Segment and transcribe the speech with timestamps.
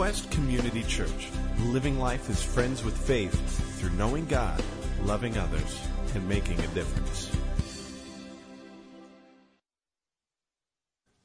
[0.00, 1.28] Quest Community Church,
[1.66, 3.34] living life as friends with faith
[3.78, 4.64] through knowing God,
[5.02, 5.78] loving others,
[6.14, 7.30] and making a difference.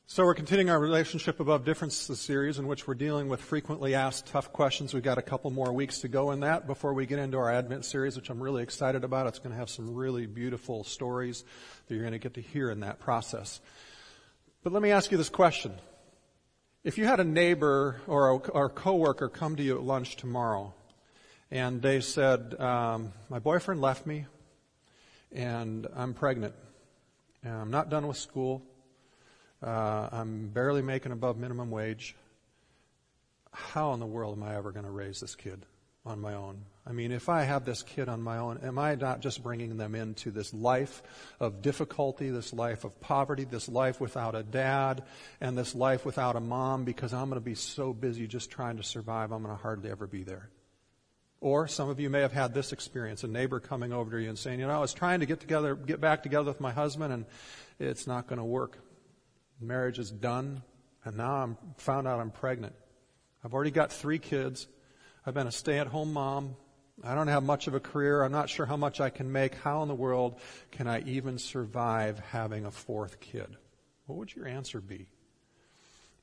[0.08, 4.26] So we're continuing our relationship above differences series in which we're dealing with frequently asked
[4.26, 4.94] tough questions.
[4.94, 7.50] We've got a couple more weeks to go in that before we get into our
[7.50, 9.28] Advent series, which I'm really excited about.
[9.28, 11.46] It's going to have some really beautiful stories
[11.88, 13.62] that you're going to get to hear in that process.
[14.64, 15.72] But let me ask you this question.
[16.86, 20.18] If you had a neighbor or a, or a coworker come to you at lunch
[20.18, 20.72] tomorrow
[21.50, 24.28] and they said, um, my boyfriend left me
[25.32, 26.54] and I'm pregnant
[27.44, 28.62] and I'm not done with school
[29.64, 32.16] uh, I'm barely making above minimum wage.
[33.52, 35.66] How in the world am I ever going to raise this kid
[36.06, 36.66] on my own?
[36.88, 39.76] I mean, if I have this kid on my own, am I not just bringing
[39.78, 41.02] them into this life
[41.40, 45.04] of difficulty, this life of poverty, this life without a dad,
[45.42, 48.78] and this life without a mom because I'm going to be so busy just trying
[48.78, 50.50] to survive, I'm going to hardly ever be there?
[51.42, 54.30] Or some of you may have had this experience, a neighbor coming over to you
[54.30, 56.72] and saying, you know, I was trying to get together, get back together with my
[56.72, 57.26] husband and
[57.80, 58.78] it's not going to work.
[59.60, 60.62] Marriage is done,
[61.04, 62.76] and now I'm found out I'm pregnant.
[63.44, 64.68] I've already got three kids.
[65.26, 66.56] I've been a stay at home mom.
[67.04, 68.24] I don't have much of a career.
[68.24, 69.56] I'm not sure how much I can make.
[69.56, 70.40] How in the world
[70.72, 73.58] can I even survive having a fourth kid?
[74.06, 75.08] What would your answer be?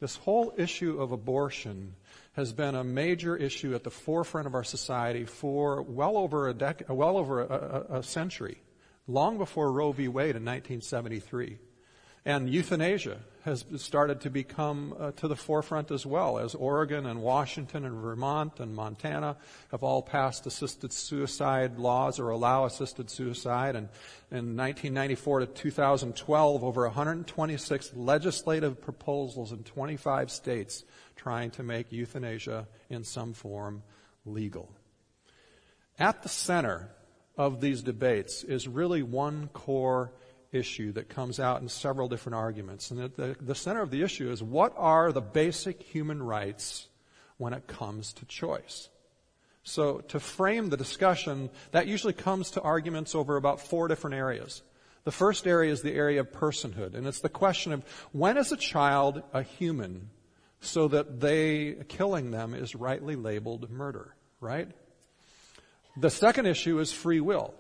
[0.01, 1.95] This whole issue of abortion
[2.33, 6.55] has been a major issue at the forefront of our society for well over a
[6.55, 8.61] dec- well over a, a, a century,
[9.07, 10.09] long before Roe v.
[10.09, 11.59] Wade in 1973.
[12.25, 17.21] And euthanasia has started to become uh, to the forefront as well, as Oregon and
[17.21, 19.37] Washington and Vermont and Montana
[19.73, 23.75] have all passed assisted suicide laws or allow assisted suicide.
[23.75, 23.89] And
[24.31, 30.85] in 1994 to 2012, over 126 legislative proposals in 25 states
[31.17, 33.83] trying to make euthanasia in some form
[34.25, 34.71] legal.
[35.99, 36.91] At the center
[37.37, 40.13] of these debates is really one core
[40.53, 42.91] issue that comes out in several different arguments.
[42.91, 46.89] And the, the center of the issue is what are the basic human rights
[47.39, 48.89] when it comes to choice?
[49.65, 54.63] So to frame the discussion, that usually comes to arguments over about four different areas.
[55.05, 58.53] The first area is the area of personhood, and it's the question of when is
[58.53, 60.11] a child a human
[60.61, 64.69] so that they killing them is rightly labeled murder, right?
[65.97, 67.55] The second issue is free will.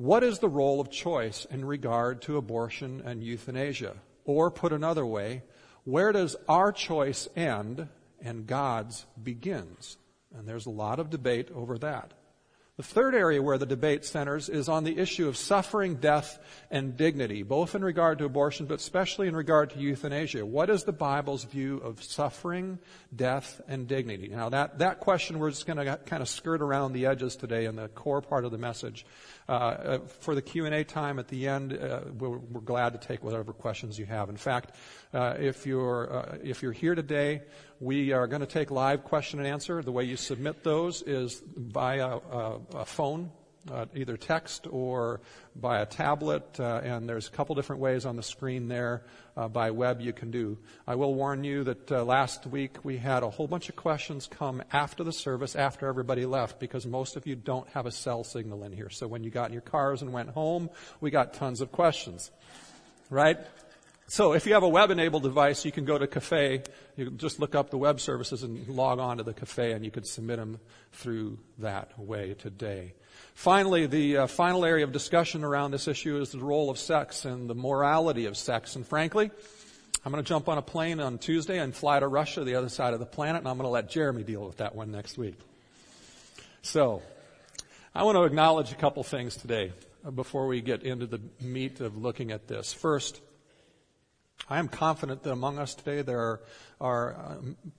[0.00, 3.96] What is the role of choice in regard to abortion and euthanasia?
[4.24, 5.42] Or put another way,
[5.84, 7.86] where does our choice end
[8.22, 9.98] and God's begins?
[10.34, 12.14] And there's a lot of debate over that.
[12.80, 16.38] The third area where the debate centers is on the issue of suffering, death,
[16.70, 20.46] and dignity, both in regard to abortion, but especially in regard to euthanasia.
[20.46, 22.78] What is the Bible's view of suffering,
[23.14, 24.28] death, and dignity?
[24.28, 27.66] Now that, that question we're just going to kind of skirt around the edges today
[27.66, 29.04] in the core part of the message.
[29.50, 33.24] Uh, uh, for the Q&A time at the end, uh, we're, we're, glad to take
[33.24, 34.28] whatever questions you have.
[34.28, 34.76] In fact,
[35.12, 37.42] uh, if you're uh, if you're here today,
[37.80, 39.82] we are going to take live question and answer.
[39.82, 43.32] The way you submit those is via a, a phone
[43.70, 45.20] uh, either text or
[45.54, 49.02] by a tablet, uh, and there's a couple different ways on the screen there
[49.36, 50.58] uh, by web you can do.
[50.86, 54.26] I will warn you that uh, last week we had a whole bunch of questions
[54.26, 58.24] come after the service, after everybody left, because most of you don't have a cell
[58.24, 58.90] signal in here.
[58.90, 62.30] So when you got in your cars and went home, we got tons of questions.
[63.10, 63.38] Right?
[64.06, 66.64] So if you have a web-enabled device, you can go to Cafe.
[66.96, 69.84] You can just look up the web services and log on to the Cafe, and
[69.84, 70.58] you can submit them
[70.92, 72.94] through that way today.
[73.34, 77.24] Finally, the uh, final area of discussion around this issue is the role of sex
[77.24, 78.76] and the morality of sex.
[78.76, 79.30] And frankly,
[80.04, 82.68] I'm going to jump on a plane on Tuesday and fly to Russia, the other
[82.68, 85.18] side of the planet, and I'm going to let Jeremy deal with that one next
[85.18, 85.38] week.
[86.62, 87.02] So,
[87.94, 89.72] I want to acknowledge a couple things today
[90.14, 92.72] before we get into the meat of looking at this.
[92.72, 93.20] First,
[94.48, 96.40] I am confident that among us today there are,
[96.80, 97.36] are uh,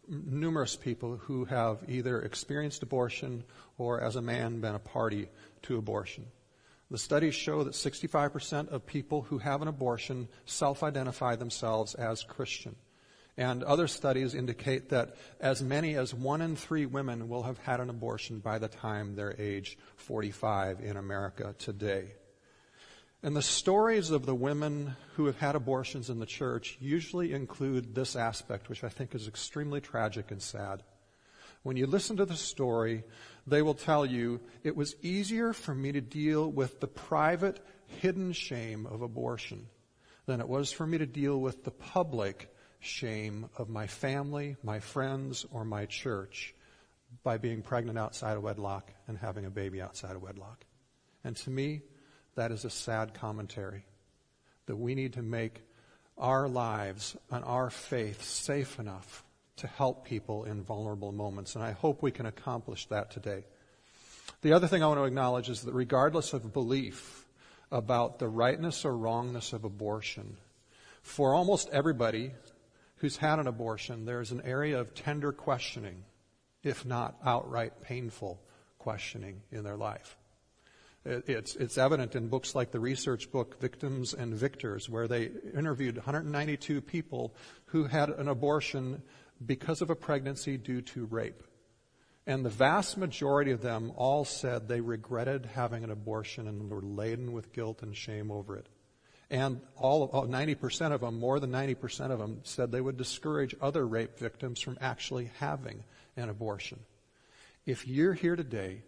[0.07, 3.43] numerous people who have either experienced abortion
[3.77, 5.27] or, as a man, been a party
[5.63, 6.25] to abortion.
[6.91, 12.23] The studies show that 65% of people who have an abortion self identify themselves as
[12.23, 12.75] Christian.
[13.37, 17.79] And other studies indicate that as many as one in three women will have had
[17.79, 22.11] an abortion by the time they're age 45 in America today.
[23.23, 27.93] And the stories of the women who have had abortions in the church usually include
[27.93, 30.81] this aspect, which I think is extremely tragic and sad.
[31.61, 33.03] When you listen to the story,
[33.45, 38.33] they will tell you it was easier for me to deal with the private, hidden
[38.33, 39.67] shame of abortion
[40.25, 44.79] than it was for me to deal with the public shame of my family, my
[44.79, 46.55] friends, or my church
[47.21, 50.65] by being pregnant outside of wedlock and having a baby outside of wedlock.
[51.23, 51.81] And to me,
[52.35, 53.85] that is a sad commentary
[54.65, 55.61] that we need to make
[56.17, 59.23] our lives and our faith safe enough
[59.57, 61.55] to help people in vulnerable moments.
[61.55, 63.43] And I hope we can accomplish that today.
[64.41, 67.25] The other thing I want to acknowledge is that regardless of belief
[67.71, 70.37] about the rightness or wrongness of abortion,
[71.01, 72.31] for almost everybody
[72.97, 76.03] who's had an abortion, there's an area of tender questioning,
[76.63, 78.39] if not outright painful
[78.77, 80.17] questioning in their life.
[81.03, 85.95] It's, it's evident in books like the research book Victims and Victors, where they interviewed
[85.95, 87.33] 192 people
[87.65, 89.01] who had an abortion
[89.43, 91.43] because of a pregnancy due to rape.
[92.27, 96.83] And the vast majority of them all said they regretted having an abortion and were
[96.83, 98.67] laden with guilt and shame over it.
[99.31, 103.55] And all, of, 90% of them, more than 90% of them, said they would discourage
[103.59, 105.83] other rape victims from actually having
[106.15, 106.79] an abortion.
[107.65, 108.83] If you're here today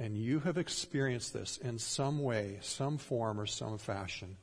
[0.00, 4.38] and you have experienced this in some way, some form, or some fashion,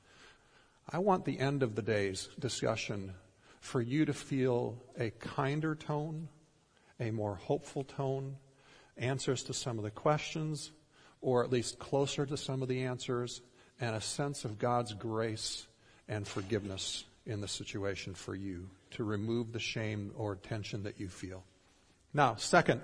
[0.88, 3.13] I want the end of the day's discussion
[3.59, 6.30] for you to feel a kinder tone,
[7.00, 8.38] a more hopeful tone,
[8.98, 10.71] answers to some of the questions,
[11.21, 13.42] or at least closer to some of the answers,
[13.81, 15.65] and a sense of God's grace
[16.07, 21.10] and forgiveness in the situation for you to remove the shame or tension that you
[21.10, 21.44] feel.
[22.13, 22.81] Now, second,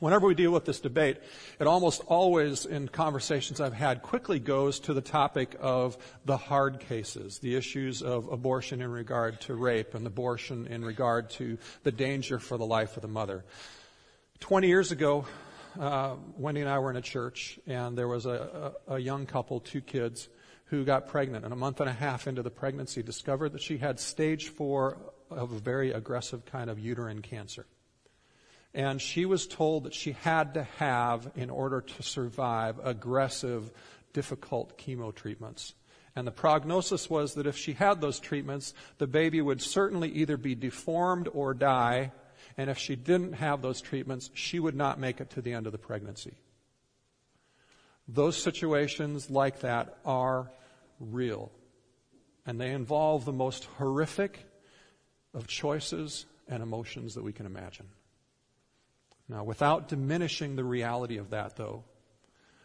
[0.00, 1.16] Whenever we deal with this debate,
[1.58, 6.78] it almost always, in conversations I've had, quickly goes to the topic of the hard
[6.78, 11.90] cases, the issues of abortion in regard to rape and abortion in regard to the
[11.90, 13.44] danger for the life of the mother.
[14.38, 15.26] Twenty years ago,
[15.80, 19.26] uh, Wendy and I were in a church, and there was a, a, a young
[19.26, 20.28] couple, two kids,
[20.66, 23.78] who got pregnant, and a month and a half into the pregnancy discovered that she
[23.78, 24.96] had stage four
[25.28, 27.66] of a very aggressive kind of uterine cancer.
[28.74, 33.72] And she was told that she had to have, in order to survive, aggressive,
[34.12, 35.74] difficult chemo treatments.
[36.14, 40.36] And the prognosis was that if she had those treatments, the baby would certainly either
[40.36, 42.12] be deformed or die.
[42.56, 45.66] And if she didn't have those treatments, she would not make it to the end
[45.66, 46.34] of the pregnancy.
[48.08, 50.50] Those situations like that are
[50.98, 51.52] real.
[52.46, 54.44] And they involve the most horrific
[55.34, 57.86] of choices and emotions that we can imagine.
[59.28, 61.84] Now, without diminishing the reality of that, though,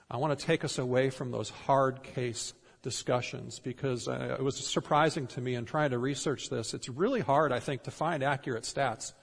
[0.09, 4.57] I want to take us away from those hard case discussions because uh, it was
[4.57, 6.73] surprising to me in trying to research this.
[6.73, 9.13] It's really hard, I think, to find accurate stats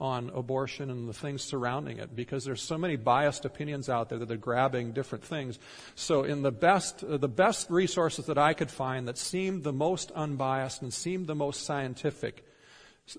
[0.00, 4.18] on abortion and the things surrounding it because there's so many biased opinions out there
[4.18, 5.58] that are grabbing different things.
[5.94, 9.72] So in the best, uh, the best resources that I could find that seemed the
[9.72, 12.43] most unbiased and seemed the most scientific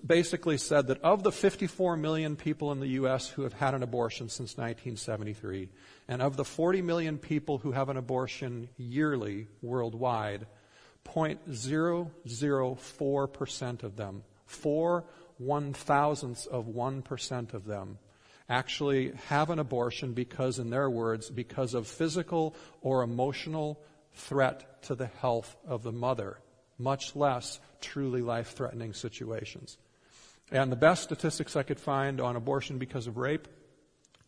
[0.04, 3.28] basically said that of the 54 million people in the U.S.
[3.28, 5.68] who have had an abortion since 1973,
[6.08, 10.46] and of the 40 million people who have an abortion yearly worldwide,
[11.04, 15.04] 0.004% of them, four
[15.38, 17.98] one thousandths of 1% of them,
[18.48, 23.78] actually have an abortion because, in their words, because of physical or emotional
[24.14, 26.38] threat to the health of the mother
[26.78, 29.78] much less truly life threatening situations.
[30.50, 33.48] And the best statistics I could find on abortion because of rape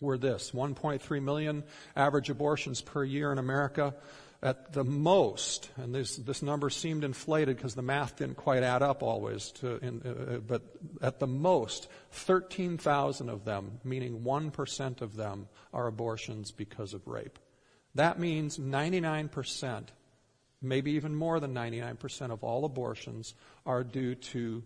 [0.00, 1.64] were this 1.3 million
[1.96, 3.94] average abortions per year in America.
[4.40, 8.82] At the most, and this, this number seemed inflated because the math didn't quite add
[8.82, 10.62] up always, to, in, uh, uh but
[11.02, 17.36] at the most, 13,000 of them, meaning 1% of them, are abortions because of rape.
[17.96, 19.88] That means 99%
[20.60, 23.34] maybe even more than 99% of all abortions
[23.64, 24.62] are due to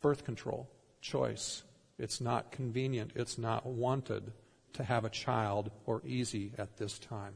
[0.00, 0.68] birth control,
[1.00, 1.62] choice.
[1.98, 4.32] It's not convenient, it's not wanted
[4.74, 7.34] to have a child or easy at this time.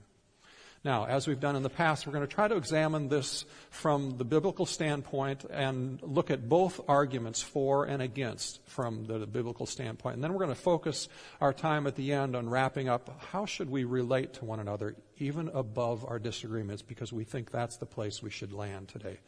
[0.84, 4.18] Now, as we've done in the past, we're going to try to examine this from
[4.18, 10.16] the biblical standpoint and look at both arguments for and against from the biblical standpoint.
[10.16, 11.08] And then we're going to focus
[11.40, 14.96] our time at the end on wrapping up how should we relate to one another,
[15.18, 19.18] even above our disagreements, because we think that's the place we should land today.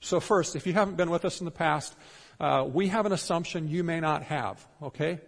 [0.00, 1.94] So, first, if you haven't been with us in the past,
[2.40, 5.20] uh, we have an assumption you may not have, okay?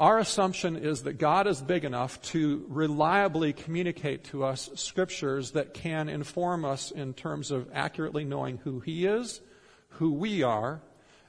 [0.00, 5.74] Our assumption is that God is big enough to reliably communicate to us scriptures that
[5.74, 9.42] can inform us in terms of accurately knowing who He is,
[9.90, 10.80] who we are,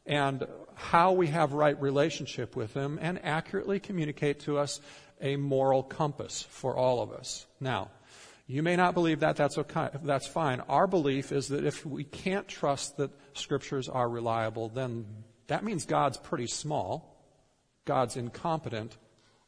[0.06, 4.80] and how we have right relationship with Him, and accurately communicate to us
[5.20, 7.48] a moral compass for all of us.
[7.60, 7.92] Now,
[8.48, 10.62] you may not believe that, that's okay, that's fine.
[10.62, 15.06] Our belief is that if we can't trust that scriptures are reliable, then
[15.48, 17.11] that means God's pretty small,
[17.86, 18.98] God's incompetent,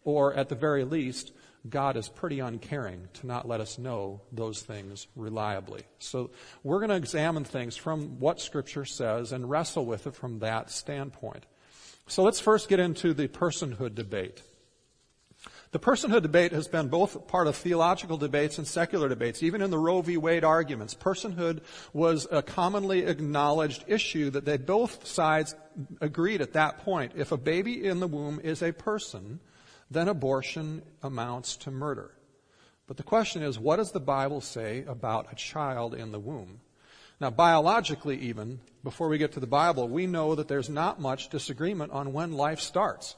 [0.04, 1.32] or at the very least,
[1.70, 5.84] God is pretty uncaring to not let us know those things reliably.
[6.00, 10.40] So we're going to examine things from what Scripture says and wrestle with it from
[10.40, 11.46] that standpoint.
[12.08, 14.42] So let's first get into the personhood debate.
[15.74, 19.42] The personhood debate has been both part of theological debates and secular debates.
[19.42, 20.18] Even in the Roe v.
[20.18, 21.62] Wade arguments, personhood
[21.94, 25.56] was a commonly acknowledged issue that they both sides
[26.00, 27.14] agreed at that point.
[27.16, 29.40] If a baby in the womb is a person,
[29.90, 32.12] then abortion amounts to murder.
[32.86, 36.60] But the question is, what does the Bible say about a child in the womb?
[37.20, 41.30] Now, biologically, even, before we get to the Bible, we know that there's not much
[41.30, 43.16] disagreement on when life starts.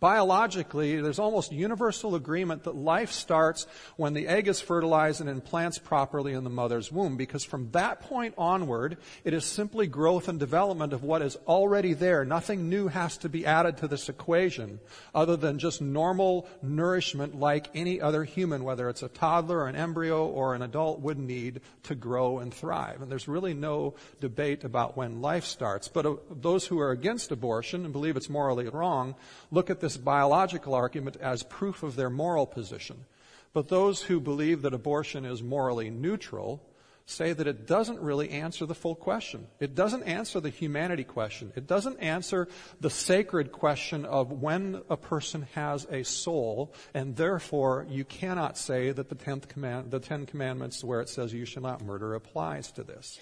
[0.00, 3.66] Biologically, there's almost universal agreement that life starts
[3.96, 8.00] when the egg is fertilized and implants properly in the mother's womb, because from that
[8.00, 12.24] point onward, it is simply growth and development of what is already there.
[12.24, 14.80] Nothing new has to be added to this equation
[15.14, 19.76] other than just normal nourishment like any other human, whether it's a toddler or an
[19.76, 23.02] embryo or an adult would need to grow and thrive.
[23.02, 25.88] And there's really no debate about when life starts.
[25.88, 29.14] But uh, those who are against abortion and believe it's morally wrong
[29.50, 33.04] look at this this biological argument as proof of their moral position.
[33.52, 36.62] But those who believe that abortion is morally neutral
[37.06, 39.48] say that it doesn't really answer the full question.
[39.58, 41.52] It doesn't answer the humanity question.
[41.56, 42.46] It doesn't answer
[42.80, 48.92] the sacred question of when a person has a soul, and therefore you cannot say
[48.92, 52.70] that the tenth command, the Ten Commandments, where it says you shall not murder, applies
[52.72, 53.18] to this.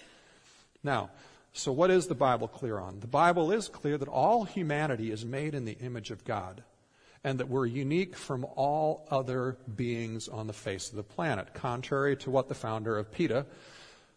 [0.82, 1.08] Now,
[1.59, 3.00] so, what is the Bible clear on?
[3.00, 6.62] The Bible is clear that all humanity is made in the image of God
[7.25, 12.17] and that we're unique from all other beings on the face of the planet, contrary
[12.19, 13.45] to what the founder of PETA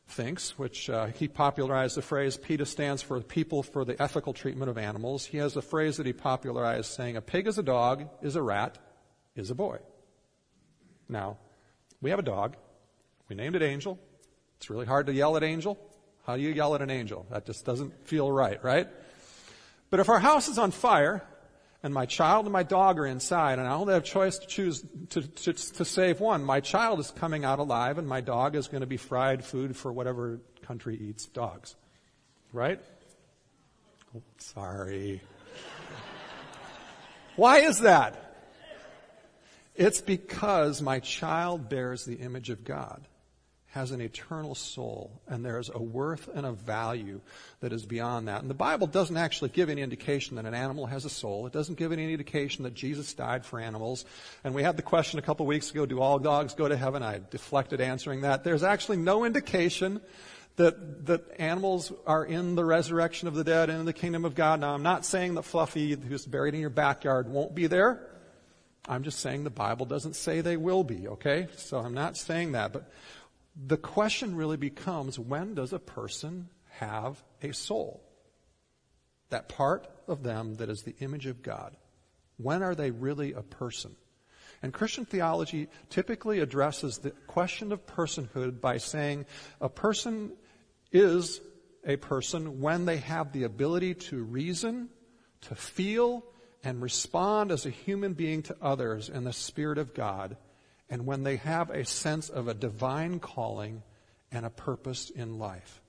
[0.08, 4.70] thinks, which uh, he popularized the phrase PETA stands for People for the Ethical Treatment
[4.70, 5.26] of Animals.
[5.26, 8.42] He has a phrase that he popularized saying, A pig is a dog, is a
[8.44, 8.78] rat,
[9.36, 9.80] is a boy.
[11.10, 11.40] Now,
[12.02, 12.56] we have a dog.
[13.30, 13.98] We named it Angel.
[14.58, 15.80] It's really hard to yell at Angel.
[16.26, 17.26] How do you yell at an angel?
[17.32, 18.88] That just doesn't feel right, right?
[19.90, 21.24] But if our house is on fire
[21.84, 24.84] and my child and my dog are inside and I only have choice to choose
[25.10, 28.68] to, to, to save one, my child is coming out alive and my dog is
[28.68, 31.76] going to be fried food for whatever country eats dogs.
[32.54, 32.80] Right?
[34.16, 35.22] Oh, sorry.
[37.36, 38.28] Why is that?
[39.76, 43.08] It's because my child bears the image of God
[43.72, 47.22] has an eternal soul, and there is a worth and a value
[47.62, 48.42] that is beyond that.
[48.42, 51.48] And the Bible doesn't actually give any indication that an animal has a soul.
[51.48, 54.04] It doesn't give any indication that Jesus died for animals.
[54.44, 57.02] And we had the question a couple weeks ago, do all dogs go to heaven?
[57.02, 58.44] I deflected answering that.
[58.44, 60.02] There's actually no indication
[60.58, 64.36] that, that animals are in the resurrection of the dead and in the kingdom of
[64.36, 64.60] God.
[64.60, 68.06] Now, I'm not saying that Fluffy, who's buried in your backyard, won't be there.
[68.88, 71.48] I'm just saying the Bible doesn't say they will be, okay?
[71.56, 72.74] So I'm not saying that.
[72.74, 72.92] But
[73.56, 78.04] the question really becomes when does a person have a soul?
[79.30, 81.76] That part of them that is the image of God.
[82.38, 83.96] When are they really a person?
[84.62, 89.26] And Christian theology typically addresses the question of personhood by saying
[89.60, 90.34] a person
[90.92, 91.42] is
[91.86, 94.90] a person when they have the ability to reason,
[95.42, 96.24] to feel,
[96.64, 100.38] and respond as a human being to others in the Spirit of God
[100.92, 103.82] and when they have a sense of a divine calling
[104.32, 105.82] and a purpose in life.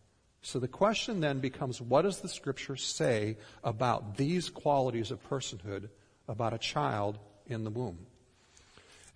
[0.42, 5.88] So the question then becomes what does the scripture say about these qualities of personhood
[6.28, 8.06] about a child in the womb?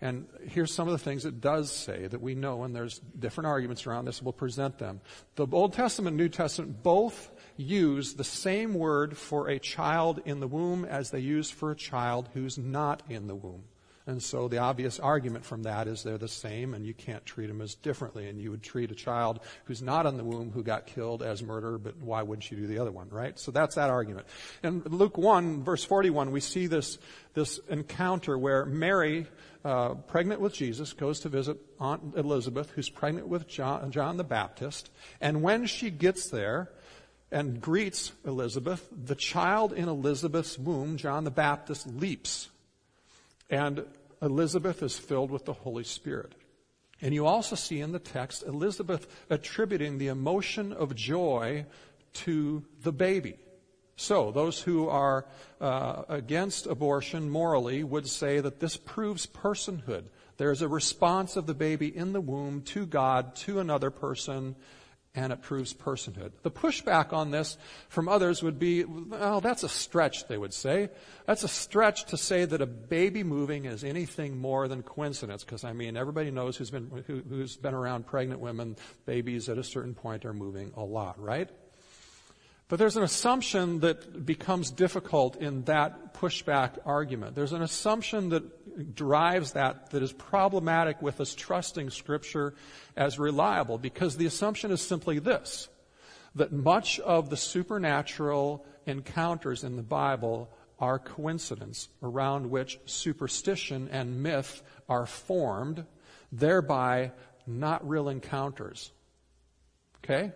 [0.00, 3.46] And here's some of the things it does say that we know, and there's different
[3.46, 4.20] arguments around this.
[4.20, 5.00] We'll present them.
[5.36, 10.40] The Old Testament and New Testament both use the same word for a child in
[10.40, 13.62] the womb as they use for a child who's not in the womb.
[14.08, 17.48] And so the obvious argument from that is they're the same and you can't treat
[17.48, 18.28] them as differently.
[18.28, 21.42] And you would treat a child who's not in the womb who got killed as
[21.42, 23.36] murder, but why wouldn't you do the other one, right?
[23.36, 24.28] So that's that argument.
[24.62, 26.98] In Luke 1, verse 41, we see this,
[27.34, 29.26] this encounter where Mary,
[29.64, 34.24] uh, pregnant with Jesus, goes to visit Aunt Elizabeth, who's pregnant with John, John the
[34.24, 34.88] Baptist.
[35.20, 36.70] And when she gets there,
[37.32, 42.50] and greets Elizabeth, the child in Elizabeth's womb, John the Baptist, leaps
[43.50, 43.84] and
[44.22, 46.32] Elizabeth is filled with the Holy Spirit.
[47.02, 51.66] And you also see in the text Elizabeth attributing the emotion of joy
[52.14, 53.36] to the baby.
[53.98, 55.26] So, those who are
[55.58, 60.04] uh, against abortion morally would say that this proves personhood.
[60.36, 64.54] There's a response of the baby in the womb to God, to another person,
[65.16, 66.30] and it proves personhood.
[66.42, 67.56] The pushback on this
[67.88, 70.90] from others would be, well, that's a stretch, they would say.
[71.26, 75.64] That's a stretch to say that a baby moving is anything more than coincidence, because
[75.64, 79.64] I mean, everybody knows who's been, who, who's been around pregnant women, babies at a
[79.64, 81.50] certain point are moving a lot, right?
[82.68, 87.36] But there's an assumption that becomes difficult in that pushback argument.
[87.36, 92.54] There's an assumption that drives that that is problematic with us trusting Scripture
[92.96, 95.68] as reliable because the assumption is simply this
[96.34, 104.22] that much of the supernatural encounters in the Bible are coincidence around which superstition and
[104.22, 105.86] myth are formed,
[106.30, 107.10] thereby
[107.46, 108.92] not real encounters.
[110.04, 110.32] Okay?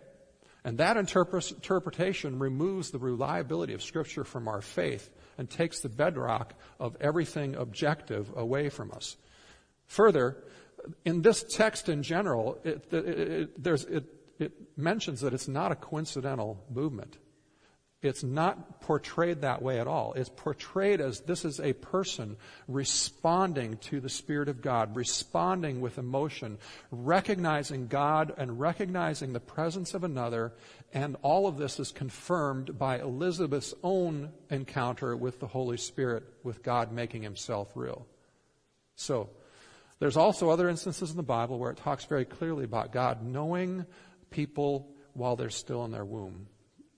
[0.65, 6.55] And that interpretation removes the reliability of Scripture from our faith and takes the bedrock
[6.79, 9.17] of everything objective away from us.
[9.87, 10.37] Further,
[11.05, 14.05] in this text in general, it, it, it,
[14.39, 17.17] it mentions that it's not a coincidental movement.
[18.03, 20.15] It's not portrayed that way at all.
[20.15, 25.99] It's portrayed as this is a person responding to the Spirit of God, responding with
[25.99, 26.57] emotion,
[26.91, 30.55] recognizing God and recognizing the presence of another.
[30.95, 36.63] And all of this is confirmed by Elizabeth's own encounter with the Holy Spirit, with
[36.63, 38.07] God making himself real.
[38.97, 39.29] So,
[39.99, 43.85] there's also other instances in the Bible where it talks very clearly about God knowing
[44.31, 46.47] people while they're still in their womb.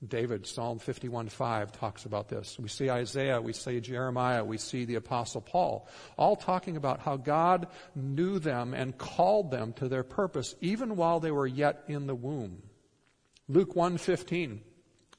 [0.06, 2.58] David, Psalm 51:5 talks about this.
[2.58, 7.16] We see Isaiah, we see Jeremiah, we see the apostle Paul, all talking about how
[7.16, 12.06] God knew them and called them to their purpose even while they were yet in
[12.06, 12.62] the womb.
[13.48, 14.60] Luke 1:15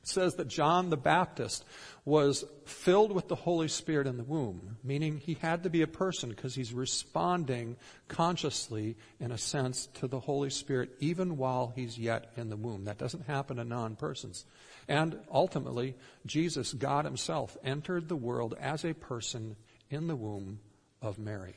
[0.03, 1.63] says that John the Baptist
[2.03, 5.87] was filled with the Holy Spirit in the womb, meaning he had to be a
[5.87, 7.77] person because he's responding
[8.09, 12.83] consciously, in a sense, to the Holy Spirit even while he's yet in the womb.
[12.85, 14.45] That doesn't happen to non persons.
[14.87, 19.55] And ultimately, Jesus, God Himself, entered the world as a person
[19.89, 20.59] in the womb
[21.01, 21.55] of Mary.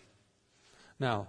[0.98, 1.28] Now,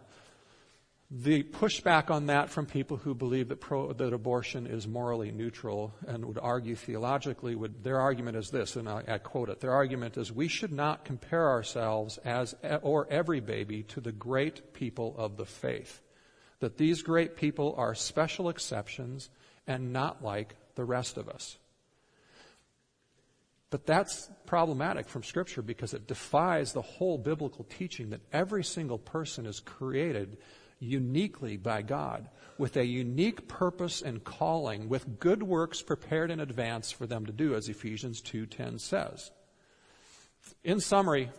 [1.10, 5.94] the pushback on that from people who believe that, pro, that abortion is morally neutral
[6.06, 9.62] and would argue theologically, would, their argument is this, and I, I quote it.
[9.62, 14.74] Their argument is we should not compare ourselves as or every baby to the great
[14.74, 16.02] people of the faith.
[16.60, 19.30] That these great people are special exceptions
[19.66, 21.58] and not like the rest of us.
[23.70, 28.98] But that's problematic from Scripture because it defies the whole biblical teaching that every single
[28.98, 30.38] person is created
[30.80, 36.92] uniquely by God with a unique purpose and calling with good works prepared in advance
[36.92, 39.32] for them to do as Ephesians 2:10 says.
[40.64, 41.30] In summary,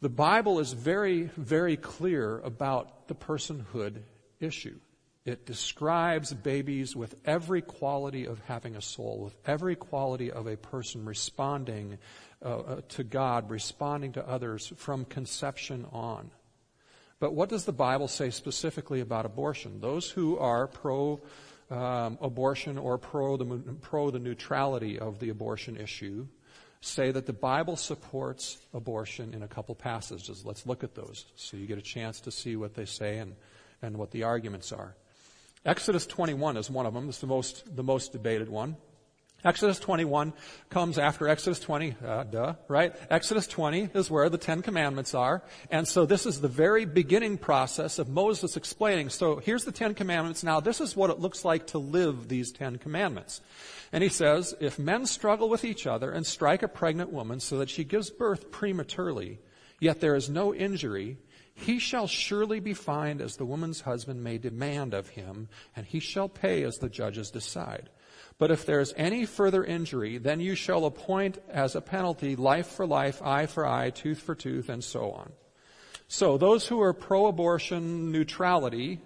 [0.00, 4.02] the Bible is very very clear about the personhood
[4.38, 4.78] issue.
[5.26, 10.56] It describes babies with every quality of having a soul, with every quality of a
[10.56, 11.98] person responding
[12.42, 16.30] uh, uh, to God, responding to others from conception on.
[17.18, 19.80] But what does the Bible say specifically about abortion?
[19.80, 21.20] Those who are pro
[21.70, 23.44] um, abortion or pro the,
[23.82, 26.26] pro the neutrality of the abortion issue
[26.80, 30.46] say that the Bible supports abortion in a couple passages.
[30.46, 33.36] Let's look at those so you get a chance to see what they say and,
[33.82, 34.96] and what the arguments are.
[35.64, 37.08] Exodus 21 is one of them.
[37.08, 38.76] It's the most, the most debated one.
[39.44, 40.34] Exodus 21
[40.68, 42.94] comes after Exodus 20, uh, duh, right?
[43.10, 45.42] Exodus 20 is where the Ten Commandments are.
[45.70, 49.08] And so this is the very beginning process of Moses explaining.
[49.08, 50.44] So here's the Ten Commandments.
[50.44, 53.40] Now this is what it looks like to live these Ten Commandments.
[53.92, 57.58] And he says, if men struggle with each other and strike a pregnant woman so
[57.58, 59.38] that she gives birth prematurely,
[59.78, 61.16] yet there is no injury,
[61.60, 66.00] he shall surely be fined as the woman's husband may demand of him, and he
[66.00, 67.90] shall pay as the judges decide.
[68.38, 72.68] But if there is any further injury, then you shall appoint as a penalty life
[72.68, 75.32] for life, eye for eye, tooth for tooth, and so on.
[76.08, 79.00] So those who are pro-abortion neutrality,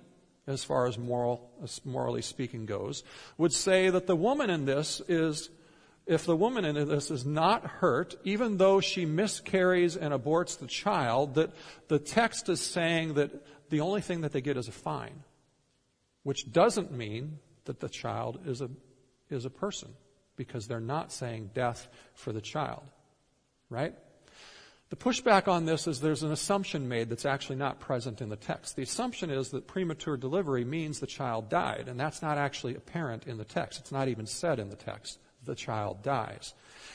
[0.47, 3.03] as far as moral, as morally speaking goes,
[3.37, 5.51] would say that the woman in this is
[6.07, 10.67] if the woman in this is not hurt, even though she miscarries and aborts the
[10.67, 11.51] child, that
[11.89, 13.31] the text is saying that
[13.71, 15.25] the only thing that they get is a fine,
[16.23, 18.69] which doesn't mean that the child is a,
[19.31, 19.89] is a person,
[20.37, 22.83] because they're not saying death for the child.
[23.71, 23.95] Right?
[24.91, 28.37] The pushback on this is there's an assumption made that's actually not present in the
[28.37, 28.77] text.
[28.77, 33.27] The assumption is that premature delivery means the child died, and that's not actually apparent
[33.27, 33.81] in the text.
[33.81, 36.55] It's not even said in the text the child dies.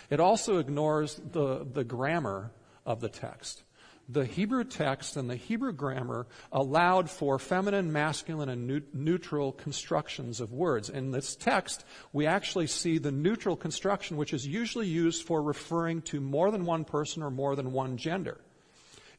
[0.09, 2.51] It also ignores the, the grammar
[2.85, 3.63] of the text.
[4.09, 10.51] the Hebrew text and the Hebrew grammar allowed for feminine, masculine, and neutral constructions of
[10.51, 10.89] words.
[10.89, 16.01] In this text, we actually see the neutral construction, which is usually used for referring
[16.03, 18.41] to more than one person or more than one gender.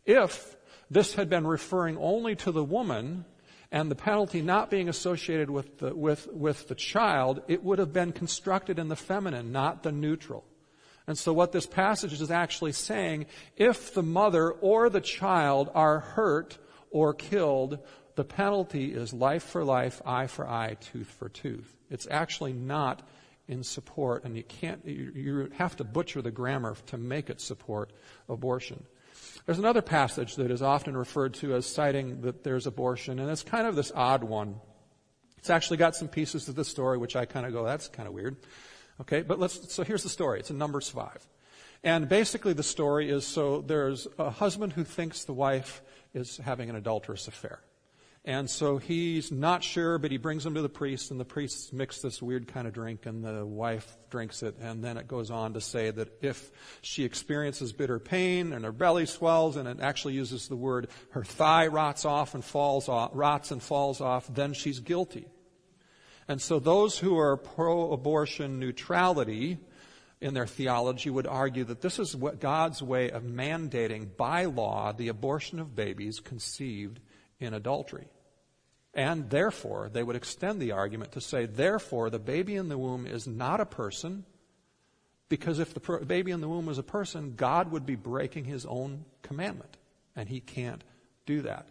[0.04, 0.56] If
[0.90, 3.24] this had been referring only to the woman,
[3.72, 7.92] and the penalty not being associated with the, with, with the child, it would have
[7.92, 10.44] been constructed in the feminine, not the neutral.
[11.06, 16.00] And so what this passage is actually saying, if the mother or the child are
[16.00, 16.58] hurt
[16.90, 17.78] or killed,
[18.16, 21.76] the penalty is life for life, eye for eye, tooth for tooth.
[21.90, 23.02] It's actually not
[23.48, 27.92] in support, and you can't, you have to butcher the grammar to make it support
[28.28, 28.84] abortion.
[29.46, 33.42] There's another passage that is often referred to as citing that there's abortion, and it's
[33.42, 34.60] kind of this odd one.
[35.38, 38.06] It's actually got some pieces of the story which I kind of go, that's kind
[38.06, 38.36] of weird.
[39.00, 40.40] Okay, but let's, so here's the story.
[40.40, 41.26] It's in Numbers 5.
[41.82, 45.80] And basically the story is so there's a husband who thinks the wife
[46.12, 47.60] is having an adulterous affair.
[48.22, 51.72] And so he's not sure, but he brings them to the priest, and the priest
[51.72, 54.56] mix this weird kind of drink, and the wife drinks it.
[54.60, 56.50] And then it goes on to say that if
[56.82, 61.24] she experiences bitter pain and her belly swells, and it actually uses the word her
[61.24, 65.26] thigh rots off and falls off, rots and falls off, then she's guilty.
[66.28, 69.58] And so those who are pro-abortion neutrality
[70.20, 74.92] in their theology would argue that this is what God's way of mandating by law
[74.92, 77.00] the abortion of babies conceived
[77.40, 78.06] in adultery.
[78.92, 83.06] And therefore, they would extend the argument to say, therefore, the baby in the womb
[83.06, 84.24] is not a person,
[85.28, 88.44] because if the per- baby in the womb was a person, God would be breaking
[88.44, 89.76] his own commandment.
[90.16, 90.82] And he can't
[91.24, 91.66] do that.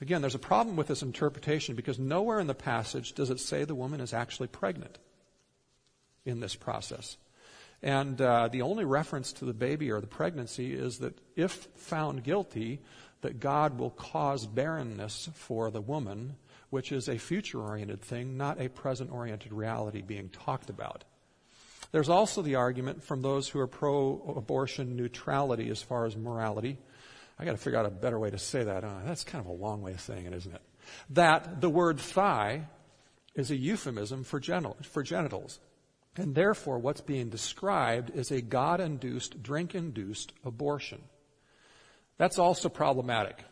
[0.00, 3.64] Again, there's a problem with this interpretation because nowhere in the passage does it say
[3.64, 4.98] the woman is actually pregnant
[6.24, 7.18] in this process.
[7.82, 12.22] And uh, the only reference to the baby or the pregnancy is that if found
[12.24, 12.80] guilty,
[13.22, 16.36] that God will cause barrenness for the woman,
[16.70, 21.04] which is a future oriented thing, not a present oriented reality being talked about.
[21.92, 26.78] There's also the argument from those who are pro abortion neutrality as far as morality
[27.40, 28.84] I got to figure out a better way to say that.
[28.84, 30.60] Uh, that's kind of a long way of saying it, isn't it?
[31.08, 32.66] That the word thigh
[33.34, 35.58] is a euphemism for, genital, for genitals.
[36.16, 41.00] And therefore, what's being described is a God induced, drink induced abortion.
[42.20, 43.42] That's also problematic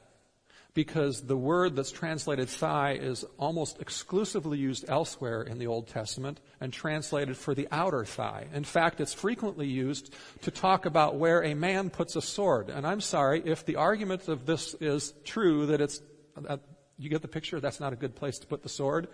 [0.75, 6.39] because the word that's translated thigh is almost exclusively used elsewhere in the Old Testament
[6.61, 8.47] and translated for the outer thigh.
[8.53, 12.69] In fact, it's frequently used to talk about where a man puts a sword.
[12.69, 16.03] And I'm sorry, if the argument of this is true that it's,
[16.47, 16.59] uh,
[16.99, 19.09] you get the picture, that's not a good place to put the sword,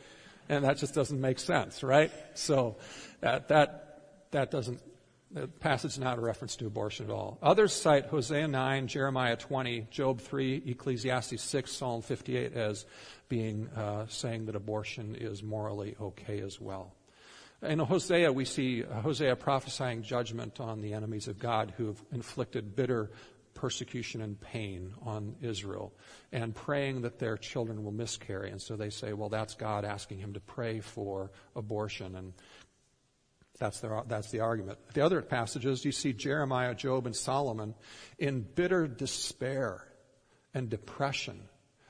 [0.48, 2.10] and that just doesn't make sense, right?
[2.34, 2.78] So
[3.20, 4.82] that, that, that doesn't
[5.34, 7.38] the passage is not a reference to abortion at all.
[7.42, 12.86] Others cite Hosea 9, Jeremiah 20, Job 3, Ecclesiastes 6, Psalm 58 as
[13.28, 16.94] being uh, saying that abortion is morally okay as well.
[17.62, 22.76] In Hosea, we see Hosea prophesying judgment on the enemies of God who have inflicted
[22.76, 23.10] bitter
[23.54, 25.92] persecution and pain on Israel
[26.32, 28.50] and praying that their children will miscarry.
[28.50, 32.16] And so they say, well, that's God asking him to pray for abortion.
[32.16, 32.34] And
[33.58, 34.78] that's the, that's the argument.
[34.94, 37.74] The other passages, you see Jeremiah, Job, and Solomon
[38.18, 39.86] in bitter despair
[40.52, 41.40] and depression.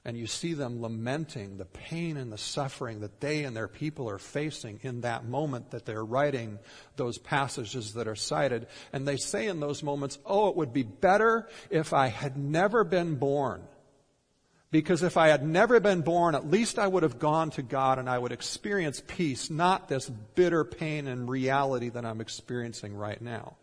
[0.07, 4.11] And you see them lamenting the pain and the suffering that they and their people
[4.11, 6.59] are facing in that moment that they're writing
[6.96, 8.66] those passages that are cited.
[8.92, 12.85] And they say in those moments, oh, it would be better if I had never
[12.85, 13.62] been born.
[14.74, 18.00] Because if I had never been born, at least I would have gone to God
[18.00, 23.22] and I would experience peace, not this bitter pain and reality that I'm experiencing right
[23.22, 23.54] now.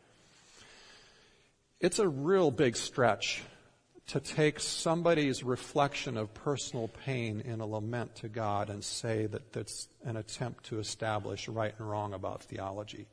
[1.81, 3.43] It's a real big stretch
[4.07, 9.51] to take somebody's reflection of personal pain in a lament to God and say that
[9.51, 13.05] that's an attempt to establish right and wrong about theology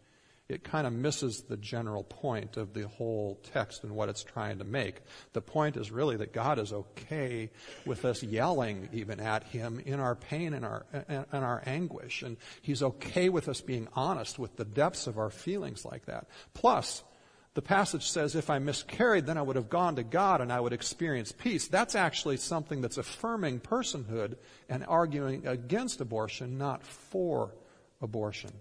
[0.49, 4.59] it kind of misses the general point of the whole text and what it's trying
[4.59, 5.03] to make.
[5.35, 7.51] The point is really that God is okay
[7.85, 12.23] with us yelling even at Him in our pain and our, and our anguish.
[12.23, 16.29] And He's okay with us being honest with the depths of our feelings like that.
[16.55, 17.05] Plus,
[17.53, 20.61] the passage says, if I miscarried, then I would have gone to God and I
[20.61, 21.69] would experience peace.
[21.69, 24.37] That's actually something that's affirming personhood
[24.69, 27.55] and arguing against abortion, not for
[28.01, 28.53] abortion.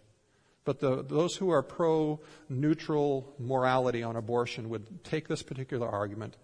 [0.68, 6.36] But the, those who are pro neutral morality on abortion would take this particular argument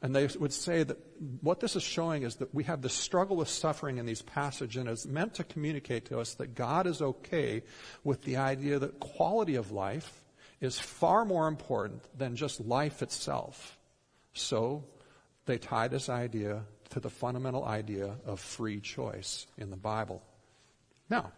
[0.00, 0.96] and they would say that
[1.42, 4.76] what this is showing is that we have this struggle with suffering in these passages
[4.76, 7.64] and it's meant to communicate to us that God is okay
[8.02, 10.22] with the idea that quality of life
[10.62, 13.78] is far more important than just life itself.
[14.32, 14.84] So
[15.44, 20.22] they tie this idea to the fundamental idea of free choice in the Bible.
[21.10, 21.32] Now,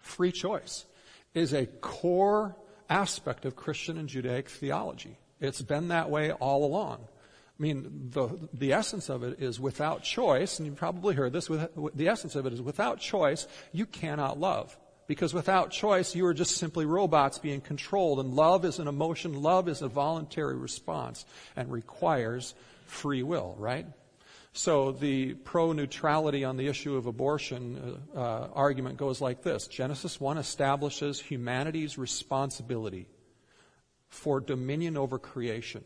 [0.00, 0.86] free choice
[1.34, 2.56] is a core
[2.88, 5.18] aspect of Christian and Judaic theology.
[5.40, 6.98] It's been that way all along.
[7.58, 11.48] I mean, the, the essence of it is without choice, and you probably heard this,
[11.48, 14.76] with, the essence of it is without choice, you cannot love.
[15.06, 19.42] Because without choice, you are just simply robots being controlled, and love is an emotion,
[19.42, 22.54] love is a voluntary response, and requires
[22.86, 23.86] free will, right?
[24.52, 29.68] So the pro neutrality on the issue of abortion uh, uh, argument goes like this
[29.68, 33.06] Genesis 1 establishes humanity's responsibility
[34.08, 35.84] for dominion over creation.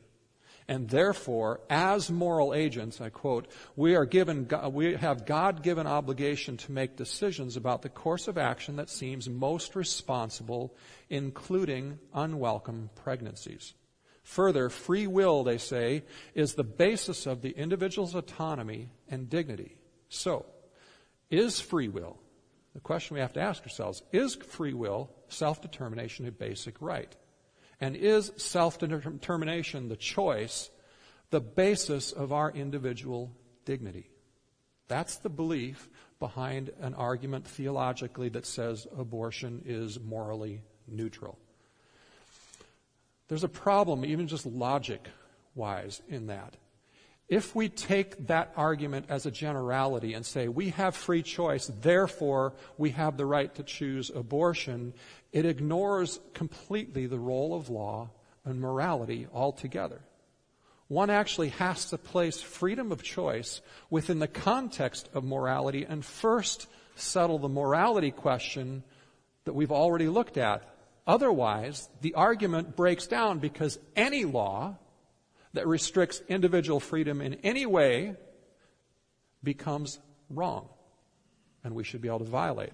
[0.67, 6.73] And therefore, as moral agents, I quote, we are given, we have God-given obligation to
[6.73, 10.75] make decisions about the course of action that seems most responsible,
[11.11, 13.75] including unwelcome pregnancies.
[14.25, 16.03] Further, free will, they say,
[16.35, 19.77] is the basis of the individual's autonomy and dignity.
[20.09, 20.47] So,
[21.31, 22.19] is free will,
[22.73, 27.15] the question we have to ask ourselves, is free will, self-determination, a basic right?
[27.81, 30.71] And is self-determination, the choice,
[31.31, 34.11] the basis of our individual dignity?
[34.89, 41.39] That's the belief behind an argument theologically that says abortion is morally neutral.
[43.35, 45.09] There's a problem, even just logic
[45.57, 46.57] wise, in that.
[47.29, 52.53] If we take that argument as a generality and say we have free choice, therefore
[52.79, 54.95] we have the right to choose abortion,
[55.33, 58.11] it ignores completely the role of law
[58.45, 60.01] and morality altogether.
[60.87, 66.69] One actually has to place freedom of choice within the context of morality and first
[66.95, 68.85] settle the morality question
[69.45, 70.63] that we've already looked at
[71.07, 74.77] Otherwise, the argument breaks down because any law
[75.53, 78.15] that restricts individual freedom in any way
[79.43, 79.99] becomes
[80.31, 80.69] wrong.
[81.63, 82.73] And we should be able to violate.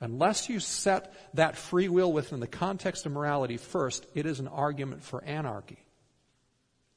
[0.00, 4.48] Unless you set that free will within the context of morality first, it is an
[4.48, 5.84] argument for anarchy.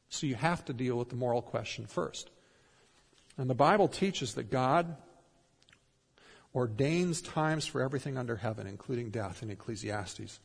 [0.10, 2.30] So you have to deal with the moral question first.
[3.38, 4.96] And the Bible teaches that God
[6.56, 10.40] ordains times for everything under heaven, including death in Ecclesiastes.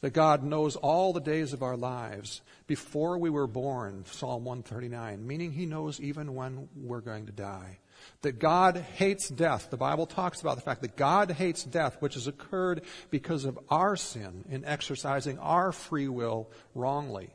[0.00, 5.26] That God knows all the days of our lives before we were born, Psalm 139,
[5.26, 7.78] meaning He knows even when we're going to die.
[8.20, 9.70] That God hates death.
[9.70, 13.58] The Bible talks about the fact that God hates death, which has occurred because of
[13.70, 17.30] our sin in exercising our free will wrongly.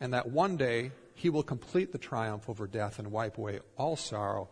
[0.00, 3.94] And that one day He will complete the triumph over death and wipe away all
[3.94, 4.48] sorrow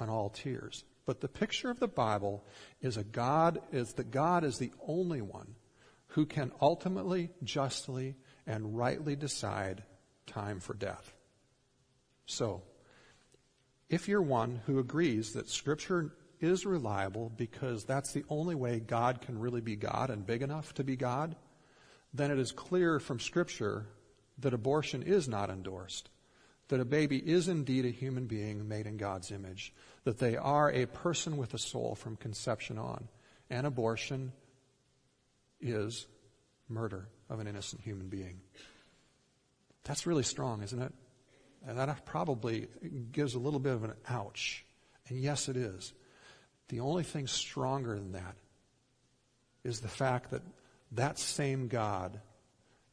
[0.00, 0.82] and all tears.
[1.06, 2.44] But the picture of the Bible
[2.80, 5.54] is a God, is that God is the only one
[6.08, 8.16] who can ultimately, justly,
[8.46, 9.84] and rightly decide
[10.26, 11.14] time for death.
[12.26, 12.62] So,
[13.88, 19.20] if you're one who agrees that Scripture is reliable because that's the only way God
[19.20, 21.36] can really be God and big enough to be God,
[22.12, 23.86] then it is clear from Scripture
[24.38, 26.10] that abortion is not endorsed,
[26.68, 29.72] that a baby is indeed a human being made in God's image,
[30.06, 33.08] that they are a person with a soul from conception on.
[33.50, 34.30] And abortion
[35.60, 36.06] is
[36.68, 38.38] murder of an innocent human being.
[39.82, 40.92] That's really strong, isn't it?
[41.66, 42.68] And that probably
[43.10, 44.64] gives a little bit of an ouch.
[45.08, 45.92] And yes, it is.
[46.68, 48.36] The only thing stronger than that
[49.64, 50.42] is the fact that
[50.92, 52.20] that same God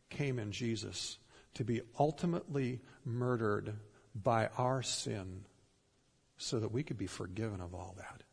[0.09, 1.19] came in Jesus
[1.53, 3.75] to be ultimately murdered
[4.15, 5.45] by our sin
[6.43, 8.23] so that we could be forgiven of all that.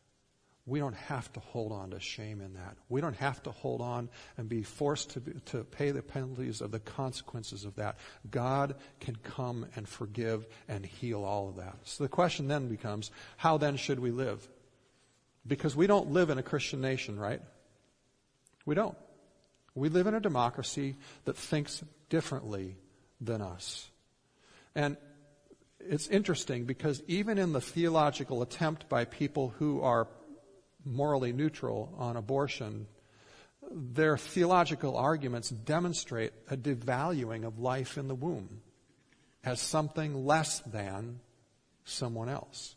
[0.67, 2.77] We don't have to hold on to shame in that.
[2.87, 6.61] We don't have to hold on and be forced to, be, to pay the penalties
[6.61, 7.97] of the consequences of that.
[8.29, 11.77] God can come and forgive and heal all of that.
[11.83, 14.47] So the question then becomes, how then should we live?
[15.47, 17.41] Because we don't live in a Christian nation, right?
[18.65, 18.97] We don't.
[19.73, 20.95] We live in a democracy
[21.25, 22.75] that thinks differently
[23.19, 23.89] than us.
[24.75, 24.95] And
[25.89, 30.07] it's interesting because even in the theological attempt by people who are
[30.85, 32.87] morally neutral on abortion,
[33.71, 38.61] their theological arguments demonstrate a devaluing of life in the womb
[39.43, 41.19] as something less than
[41.83, 42.75] someone else.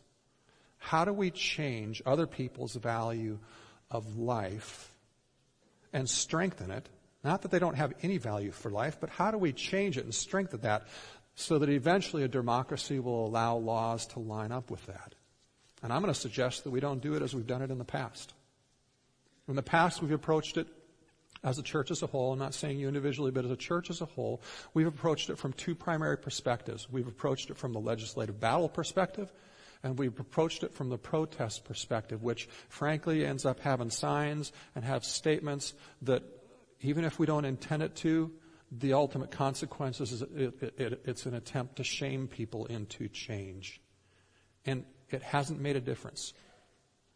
[0.77, 3.39] How do we change other people's value
[3.89, 4.91] of life
[5.93, 6.89] and strengthen it?
[7.23, 10.03] Not that they don't have any value for life, but how do we change it
[10.03, 10.87] and strengthen that
[11.35, 15.13] so that eventually a democracy will allow laws to line up with that.
[15.83, 17.77] And I'm going to suggest that we don't do it as we've done it in
[17.77, 18.33] the past.
[19.47, 20.67] In the past, we've approached it
[21.43, 23.91] as a church as a whole, I'm not saying you individually, but as a church
[23.91, 24.41] as a whole,
[24.73, 26.89] we've approached it from two primary perspectives.
[26.89, 29.31] We've approached it from the legislative battle perspective,
[29.83, 34.83] and we've approached it from the protest perspective, which frankly ends up having signs and
[34.83, 36.23] have statements that
[36.81, 38.31] even if we don't intend it to,
[38.79, 43.81] the ultimate consequences is it, it, it, it's an attempt to shame people into change.
[44.65, 46.33] And it hasn't made a difference.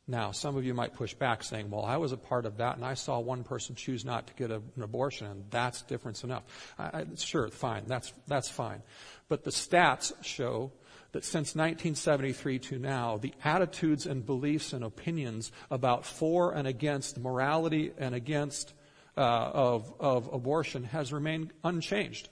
[0.08, 2.78] Now, some of you might push back saying, well, I was a part of that
[2.78, 6.24] and I saw one person choose not to get a, an abortion and that's difference
[6.24, 6.44] enough.
[6.80, 7.84] I, I, sure, fine.
[7.86, 8.82] That's, that's fine.
[9.28, 10.72] But the stats show
[11.12, 17.20] that since 1973 to now, the attitudes and beliefs and opinions about for and against
[17.20, 18.74] morality and against
[19.20, 22.30] uh, of, of abortion has remained unchanged.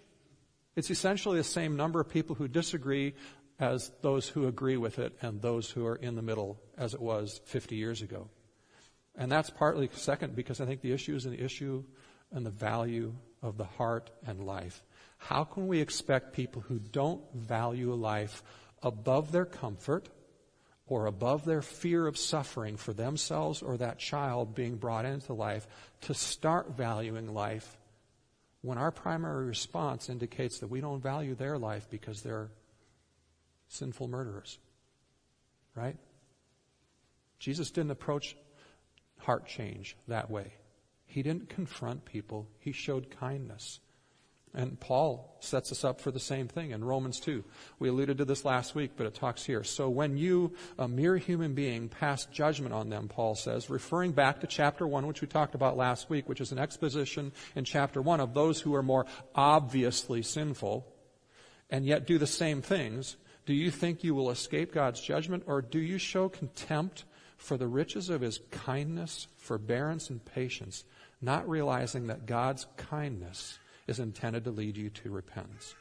[0.78, 3.14] It's essentially the same number of people who disagree
[3.60, 7.02] as those who agree with it and those who are in the middle as it
[7.02, 8.30] was 50 years ago.
[9.18, 11.84] And that's partly second because I think the issue is an issue
[12.32, 14.82] and the value of the heart and life.
[15.18, 18.44] How can we expect people who don't value life
[18.82, 20.08] above their comfort
[20.88, 25.68] or above their fear of suffering for themselves or that child being brought into life
[26.02, 27.78] to start valuing life
[28.62, 32.50] when our primary response indicates that we don't value their life because they're
[33.68, 34.58] sinful murderers.
[35.76, 35.98] Right?
[37.40, 38.36] Jesus didn't approach
[39.20, 40.54] heart change that way.
[41.06, 43.80] He didn't confront people, he showed kindness.
[44.54, 47.44] And Paul sets us up for the same thing in Romans 2.
[47.80, 49.64] We alluded to this last week, but it talks here.
[49.64, 54.42] So when you, a mere human being, pass judgment on them, Paul says, referring back
[54.42, 58.02] to chapter 1, which we talked about last week, which is an exposition in chapter
[58.02, 59.06] 1 of those who are more
[59.36, 60.88] obviously sinful
[61.70, 65.62] and yet do the same things, do you think you will escape God's judgment, or
[65.62, 67.06] do you show contempt
[67.38, 70.84] for the riches of his kindness, forbearance, and patience,
[71.22, 75.76] not realizing that God's kindness is intended to lead you to repentance?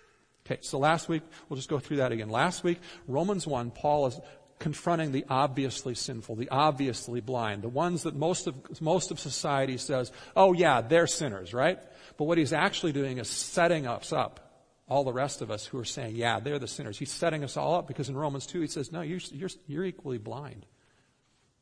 [0.47, 2.29] Okay, so last week, we'll just go through that again.
[2.29, 4.21] Last week, Romans 1, Paul is
[4.59, 9.77] confronting the obviously sinful, the obviously blind, the ones that most of, most of society
[9.77, 11.79] says, oh yeah, they're sinners, right?
[12.17, 14.41] But what he's actually doing is setting us up
[14.89, 16.99] all the rest of us who are saying, yeah, they're the sinners.
[16.99, 19.85] He's setting us all up because in Romans 2 he says, no, you're, you're, you're
[19.85, 20.65] equally blind.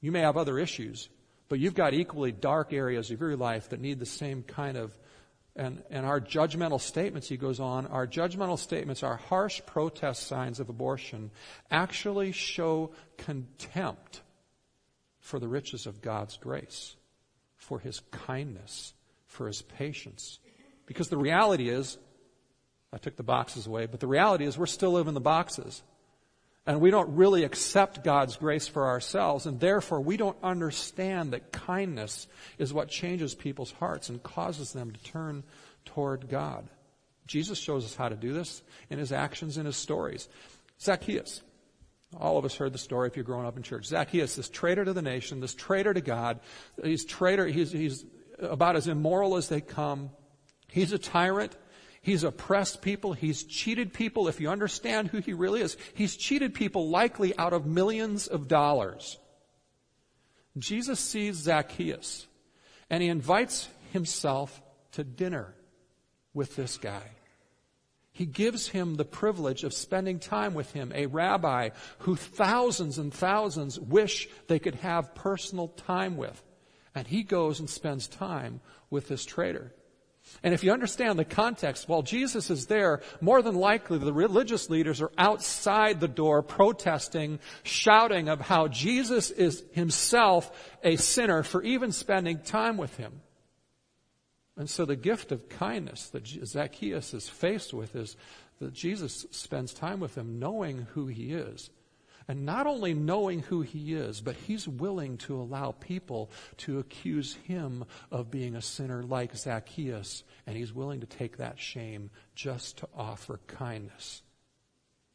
[0.00, 1.08] You may have other issues,
[1.48, 4.96] but you've got equally dark areas of your life that need the same kind of
[5.56, 10.58] and, and our judgmental statements, he goes on, our judgmental statements, our harsh protest signs
[10.58, 11.30] of abortion,
[11.70, 14.22] actually show contempt
[15.20, 16.96] for the riches of God's grace,
[17.56, 18.94] for his kindness,
[19.26, 20.40] for his patience.
[20.86, 21.98] Because the reality is,
[22.92, 25.82] I took the boxes away, but the reality is we're still living the boxes.
[26.66, 31.52] And we don't really accept God's grace for ourselves, and therefore we don't understand that
[31.52, 32.26] kindness
[32.58, 35.44] is what changes people's hearts and causes them to turn
[35.84, 36.66] toward God.
[37.26, 40.28] Jesus shows us how to do this in his actions and his stories.
[40.80, 41.42] Zacchaeus.
[42.18, 43.86] All of us heard the story if you're growing up in church.
[43.86, 46.40] Zacchaeus, this traitor to the nation, this traitor to God.
[46.82, 48.04] He's traitor, he's, he's
[48.38, 50.10] about as immoral as they come.
[50.70, 51.56] He's a tyrant.
[52.04, 53.14] He's oppressed people.
[53.14, 54.28] He's cheated people.
[54.28, 58.46] If you understand who he really is, he's cheated people likely out of millions of
[58.46, 59.16] dollars.
[60.58, 62.26] Jesus sees Zacchaeus
[62.90, 64.60] and he invites himself
[64.92, 65.54] to dinner
[66.34, 67.10] with this guy.
[68.12, 73.14] He gives him the privilege of spending time with him, a rabbi who thousands and
[73.14, 76.42] thousands wish they could have personal time with.
[76.94, 79.72] And he goes and spends time with this traitor.
[80.42, 84.68] And if you understand the context, while Jesus is there, more than likely the religious
[84.68, 90.50] leaders are outside the door protesting, shouting of how Jesus is himself
[90.82, 93.20] a sinner for even spending time with him.
[94.56, 98.16] And so the gift of kindness that Zacchaeus is faced with is
[98.60, 101.70] that Jesus spends time with him knowing who he is
[102.28, 107.34] and not only knowing who he is, but he's willing to allow people to accuse
[107.44, 110.24] him of being a sinner like Zacchaeus.
[110.46, 114.22] And he's willing to take that shame just to offer kindness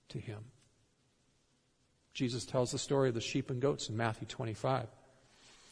[0.09, 0.39] to him.
[2.13, 4.87] Jesus tells the story of the sheep and goats in Matthew 25.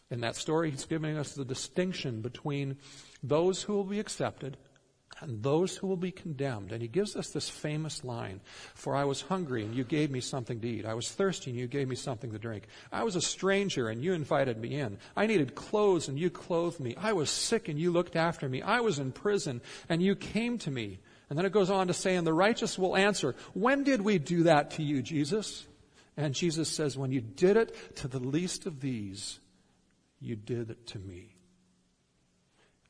[0.10, 2.78] In that story, he's giving us the distinction between
[3.22, 4.58] those who will be accepted
[5.20, 6.72] and those who will be condemned.
[6.72, 8.42] And he gives us this famous line
[8.76, 10.86] For I was hungry, and you gave me something to eat.
[10.86, 12.68] I was thirsty, and you gave me something to drink.
[12.92, 14.98] I was a stranger, and you invited me in.
[15.16, 16.96] I needed clothes, and you clothed me.
[16.98, 18.62] I was sick, and you looked after me.
[18.62, 21.00] I was in prison, and you came to me.
[21.30, 24.18] And then it goes on to say, And the righteous will answer, When did we
[24.20, 25.66] do that to you, Jesus?
[26.16, 29.40] And Jesus says, When you did it to the least of these,
[30.20, 31.34] you did it to me.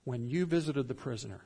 [0.03, 1.41] when you visited the prisoner,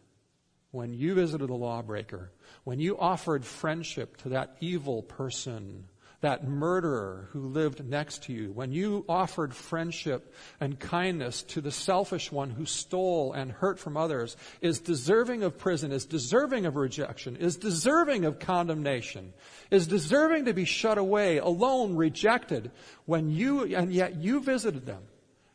[0.72, 2.32] when you visited the lawbreaker,
[2.64, 5.86] when you offered friendship to that evil person
[6.22, 11.72] that murderer who lived next to you, when you offered friendship and kindness to the
[11.72, 16.76] selfish one who stole and hurt from others, is deserving of prison, is deserving of
[16.76, 19.34] rejection, is deserving of condemnation,
[19.72, 22.70] is deserving to be shut away, alone, rejected,
[23.06, 25.02] when you, and yet you visited them.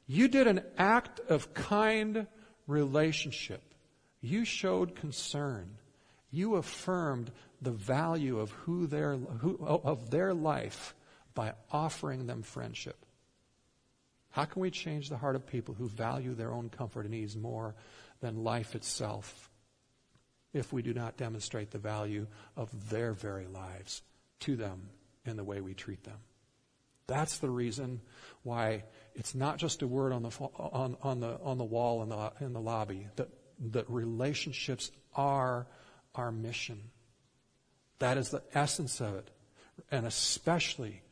[0.09, 2.27] You did an act of kind
[2.67, 3.63] relationship.
[4.27, 5.77] You showed concern.
[6.33, 7.31] You affirmed
[7.63, 10.97] the value of who their, who, of their life
[11.33, 12.97] by offering them friendship.
[14.31, 17.37] How can we change the heart of people who value their own comfort and ease
[17.37, 17.77] more
[18.21, 19.49] than life itself
[20.53, 24.03] if we do not demonstrate the value of their very lives
[24.41, 24.89] to them
[25.25, 26.19] in the way we treat them?
[27.07, 28.01] That's the reason
[28.43, 28.83] why
[29.15, 32.33] it's not just a word on the, on, on the, on the wall in the,
[32.41, 35.67] in the lobby, that, that relationships are
[36.15, 36.91] our mission.
[37.99, 39.31] That is the essence of it.
[39.91, 41.03] And especially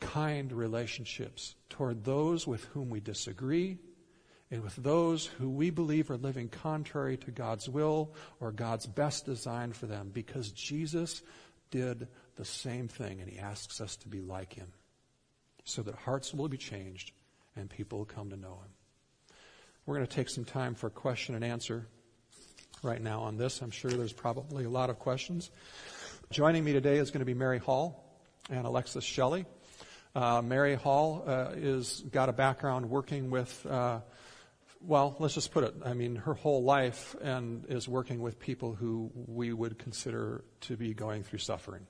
[0.00, 3.78] kind relationships toward those with whom we disagree
[4.50, 9.26] and with those who we believe are living contrary to God's will or God's best
[9.26, 11.22] design for them because Jesus
[11.70, 14.72] did the same thing and he asks us to be like him
[15.64, 17.12] so that hearts will be changed
[17.56, 18.77] and people will come to know him.
[19.88, 21.86] We're going to take some time for question and answer
[22.82, 23.62] right now on this.
[23.62, 25.50] I'm sure there's probably a lot of questions.
[26.28, 28.20] Joining me today is going to be Mary Hall
[28.50, 29.46] and Alexis Shelley.
[30.14, 34.00] Uh, Mary Hall uh, is got a background working with, uh,
[34.82, 35.74] well, let's just put it.
[35.82, 40.76] I mean, her whole life and is working with people who we would consider to
[40.76, 41.86] be going through suffering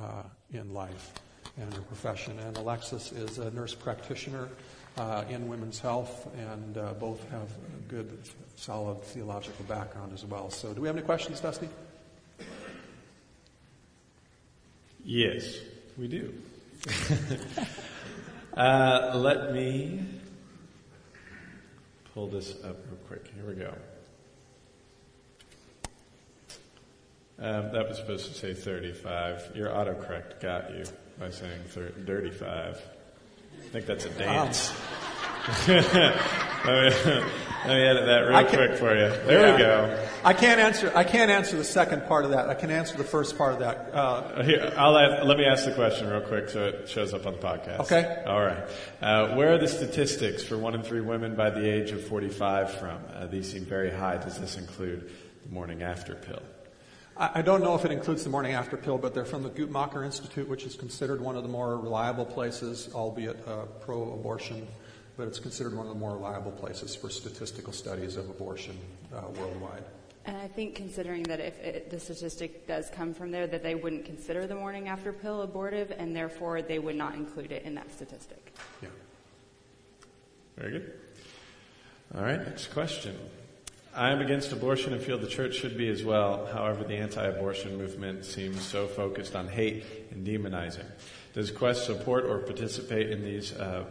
[0.00, 1.12] uh, in life
[1.58, 2.38] and her profession.
[2.38, 4.48] And Alexis is a nurse practitioner
[4.96, 8.18] uh, in women's health, and uh, both have a good,
[8.56, 10.50] solid theological background as well.
[10.50, 11.68] So, do we have any questions, Dusty?
[15.04, 15.58] Yes,
[15.98, 16.32] we do.
[18.56, 20.00] uh, let me
[22.14, 23.26] pull this up real quick.
[23.34, 23.74] Here we go.
[27.38, 29.52] Um, that was supposed to say 35.
[29.56, 30.84] Your autocorrect got you
[31.18, 32.80] by saying 35.
[33.60, 34.70] I think that's a dance.
[34.70, 34.76] Um.
[35.66, 35.84] let, me,
[36.64, 39.08] let me edit that real can, quick for you.
[39.26, 39.52] There yeah.
[39.52, 40.08] we go.
[40.24, 40.92] I can't answer.
[40.94, 42.48] I can't answer the second part of that.
[42.48, 43.90] I can answer the first part of that.
[43.92, 47.32] Uh, Here, I'll let me ask the question real quick so it shows up on
[47.32, 47.80] the podcast.
[47.80, 48.22] Okay.
[48.24, 48.62] All right.
[49.00, 52.74] Uh, where are the statistics for one in three women by the age of 45
[52.78, 53.00] from?
[53.12, 54.16] Uh, these seem very high.
[54.16, 55.10] Does this include
[55.44, 56.42] the morning after pill?
[57.16, 60.04] I don't know if it includes the morning after pill, but they're from the Guttmacher
[60.04, 64.66] Institute, which is considered one of the more reliable places, albeit uh, pro-abortion
[65.16, 68.78] but it's considered one of the more reliable places for statistical studies of abortion
[69.14, 69.84] uh, worldwide.
[70.24, 73.74] And I think considering that if it, the statistic does come from there, that they
[73.74, 77.74] wouldn't consider the morning after pill abortive, and therefore they would not include it in
[77.74, 78.54] that statistic.
[78.80, 78.88] Yeah.
[80.56, 80.92] Very good.
[82.14, 83.16] All right, next question.
[83.94, 86.46] I am against abortion and feel the church should be as well.
[86.46, 90.86] However, the anti abortion movement seems so focused on hate and demonizing.
[91.34, 93.84] Does Quest support or participate in these uh,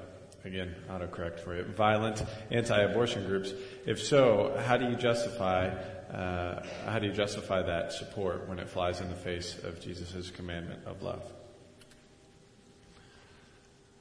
[0.43, 3.54] again, autocorrect for you, violent anti-abortion groups.
[3.86, 5.70] If so, how do you justify
[6.12, 10.30] uh, how do you justify that support when it flies in the face of Jesus'
[10.30, 11.24] commandment of love?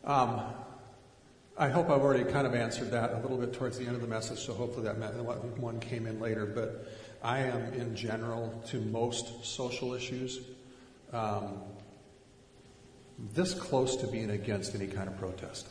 [0.03, 0.43] Um,
[1.61, 4.01] I hope I've already kind of answered that a little bit towards the end of
[4.01, 4.97] the message, so hopefully that
[5.59, 6.47] one came in later.
[6.47, 6.91] But
[7.23, 10.41] I am, in general, to most social issues,
[11.13, 11.59] um,
[13.35, 15.69] this close to being against any kind of protest.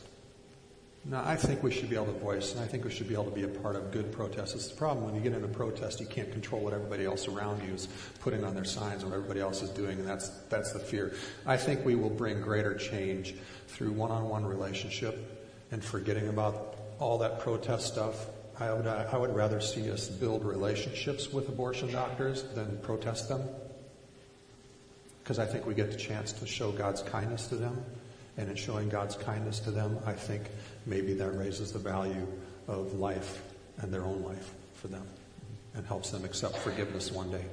[1.06, 3.16] Now, I think we should be able to voice, and I think we should be
[3.16, 4.54] able to be a part of good protests.
[4.54, 7.28] It's the problem when you get in a protest, you can't control what everybody else
[7.28, 7.88] around you is
[8.20, 11.16] putting on their signs or what everybody else is doing, and that's that's the fear.
[11.48, 13.34] I think we will bring greater change
[13.70, 15.39] through one-on-one relationship
[15.72, 18.28] and forgetting about all that protest stuff.
[18.60, 23.30] I would uh, I would rather see us build relationships with abortion doctors than protest
[23.30, 23.42] them,
[25.24, 27.84] because I think we get the chance to show God's kindness to them
[28.40, 30.44] and in showing God's kindness to them, I think
[30.86, 32.26] maybe that raises the value
[32.70, 33.42] of life
[33.80, 35.06] and their own life for them
[35.74, 37.44] and helps them accept forgiveness one day.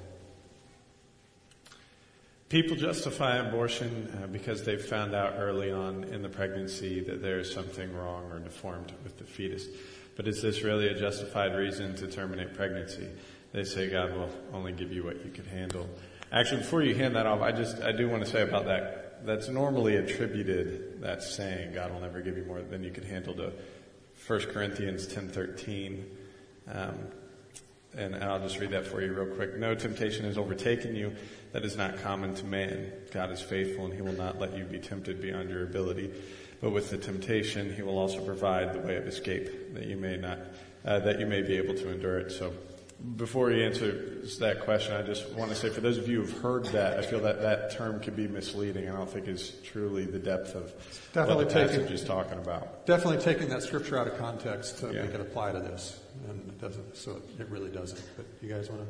[2.48, 7.40] People justify abortion uh, because they've found out early on in the pregnancy that there
[7.40, 9.66] is something wrong or deformed with the fetus.
[10.14, 13.08] But is this really a justified reason to terminate pregnancy?
[13.52, 15.88] They say God will only give you what you can handle.
[16.30, 19.24] Actually, before you hand that off, I just I do want to say about that
[19.24, 23.34] that's normally attributed, that saying, God will never give you more than you can handle,
[23.34, 23.52] to
[24.26, 26.04] 1 Corinthians 10.13.
[26.72, 26.94] Um,
[27.96, 29.56] and I'll just read that for you real quick.
[29.56, 31.14] No temptation has overtaken you
[31.52, 32.92] that is not common to man.
[33.12, 36.12] God is faithful and he will not let you be tempted beyond your ability.
[36.60, 40.16] But with the temptation, he will also provide the way of escape that you may
[40.16, 40.38] not,
[40.84, 42.32] uh, that you may be able to endure it.
[42.32, 42.52] So
[43.16, 46.38] before he answers that question, I just want to say for those of you who've
[46.42, 48.88] heard that, I feel that that term can be misleading.
[48.88, 50.72] I don't think is truly the depth of
[51.12, 52.86] Definitely what the taking- passage is talking about.
[52.86, 55.02] Definitely taking that scripture out of context to Yeah.
[55.02, 56.96] make it apply to this, and it doesn't.
[56.96, 58.00] So it really doesn't.
[58.16, 58.82] But you guys want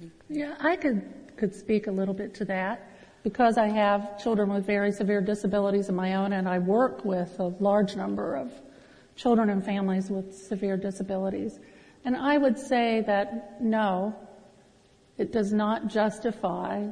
[0.00, 0.08] to?
[0.28, 1.02] Yeah, I could,
[1.36, 2.90] could speak a little bit to that
[3.22, 7.38] because I have children with very severe disabilities of my own and I work with
[7.40, 8.52] a large number of
[9.16, 11.58] children and families with severe disabilities.
[12.04, 14.14] And I would say that no,
[15.18, 16.86] it does not justify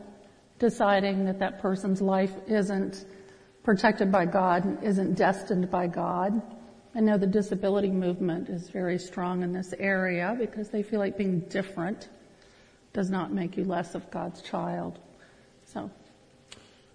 [0.59, 3.05] deciding that that person's life isn't
[3.63, 6.41] protected by God and isn't destined by God.
[6.95, 11.19] I know the disability movement is very strong in this area because they feel like
[11.19, 12.09] being different
[12.93, 15.01] does not make you less of God's child.
[15.65, 15.91] So,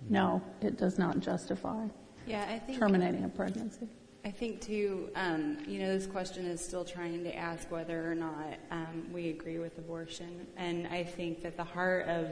[0.10, 1.86] no, it does not justify
[2.26, 3.88] Yeah, I think terminating a pregnancy.
[4.26, 8.16] I think too, um, you know, this question is still trying to ask whether or
[8.16, 12.30] not um, we agree with abortion, and I think that the heart of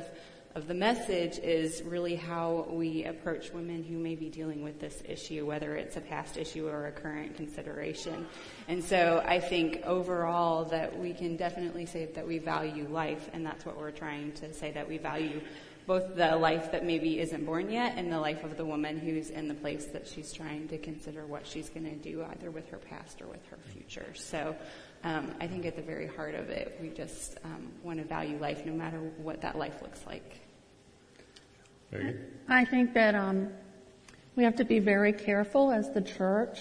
[0.55, 5.03] of the message is really how we approach women who may be dealing with this
[5.07, 8.25] issue, whether it's a past issue or a current consideration.
[8.67, 13.45] And so I think overall that we can definitely say that we value life, and
[13.45, 15.41] that's what we're trying to say that we value
[15.87, 19.29] both the life that maybe isn't born yet and the life of the woman who's
[19.29, 22.69] in the place that she's trying to consider what she's going to do either with
[22.69, 24.13] her past or with her future.
[24.13, 24.53] So
[25.05, 28.37] um, I think at the very heart of it, we just um, want to value
[28.37, 30.41] life no matter what that life looks like.
[32.49, 33.47] I think that um,
[34.35, 36.59] we have to be very careful as the church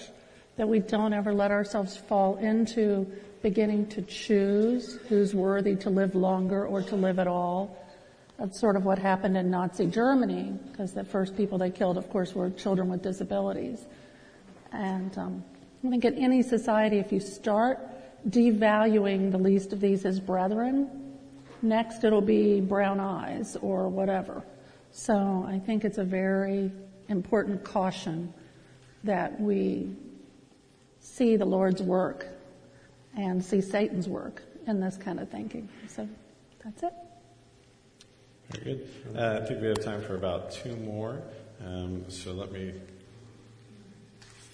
[0.55, 3.05] that we don't ever let ourselves fall into
[3.41, 7.77] beginning to choose who's worthy to live longer or to live at all.
[8.37, 12.09] That's sort of what happened in Nazi Germany, because the first people they killed, of
[12.09, 13.85] course, were children with disabilities.
[14.71, 15.43] And um,
[15.83, 17.79] I think in any society, if you start
[18.29, 21.17] devaluing the least of these as brethren,
[21.61, 24.43] next it'll be brown eyes or whatever.
[24.91, 26.71] So I think it's a very
[27.09, 28.33] important caution
[29.03, 29.95] that we
[30.99, 32.27] see the Lord's work
[33.15, 35.69] and see Satan's work in this kind of thinking.
[35.87, 36.07] So
[36.63, 36.93] that's it.
[38.49, 38.89] Very good.
[39.15, 41.21] Uh, I think we have time for about two more.
[41.65, 42.73] Um, so let me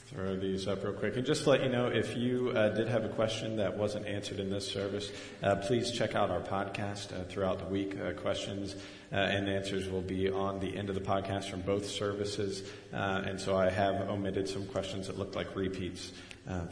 [0.07, 1.15] throw these up real quick.
[1.15, 4.05] And just to let you know, if you uh, did have a question that wasn't
[4.05, 7.97] answered in this service, uh, please check out our podcast uh, throughout the week.
[7.99, 8.75] Uh, questions
[9.11, 12.63] uh, and answers will be on the end of the podcast from both services.
[12.93, 16.11] Uh, and so I have omitted some questions that looked like repeats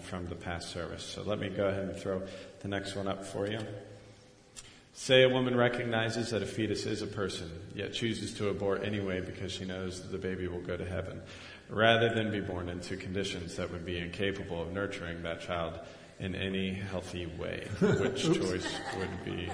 [0.02, 1.04] from the past service.
[1.04, 2.22] So let me go ahead and throw
[2.60, 3.60] the next one up for you.
[4.94, 9.22] Say a woman recognizes that a fetus is a person, yet chooses to abort anyway
[9.22, 11.22] because she knows that the baby will go to heaven,
[11.70, 15.80] rather than be born into conditions that would be incapable of nurturing that child
[16.20, 17.68] in any healthy way.
[17.80, 18.68] Which choice
[18.98, 19.50] would be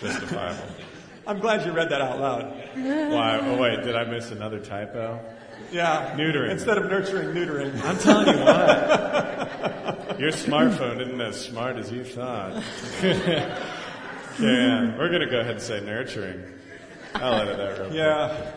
[0.00, 0.68] justifiable?
[1.26, 2.44] I'm glad you read that out loud.
[2.74, 3.40] Why?
[3.42, 5.18] Oh wait, did I miss another typo?
[5.72, 6.14] Yeah.
[6.16, 6.50] Neutering.
[6.50, 7.82] Instead of nurturing, neutering.
[7.84, 10.20] I'm telling you what.
[10.20, 12.62] Your smartphone isn't as smart as you thought.
[14.40, 16.42] yeah, we're gonna go ahead and say nurturing.
[17.14, 17.98] I'll edit that real quick.
[17.98, 18.52] Yeah.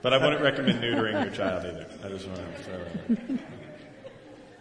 [0.00, 1.86] But I wouldn't recommend neutering your child either.
[2.04, 3.18] I just want to throw that.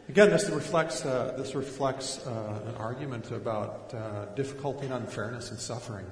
[0.09, 5.59] Again, this reflects uh, this reflects uh, an argument about uh, difficulty and unfairness and
[5.59, 6.05] suffering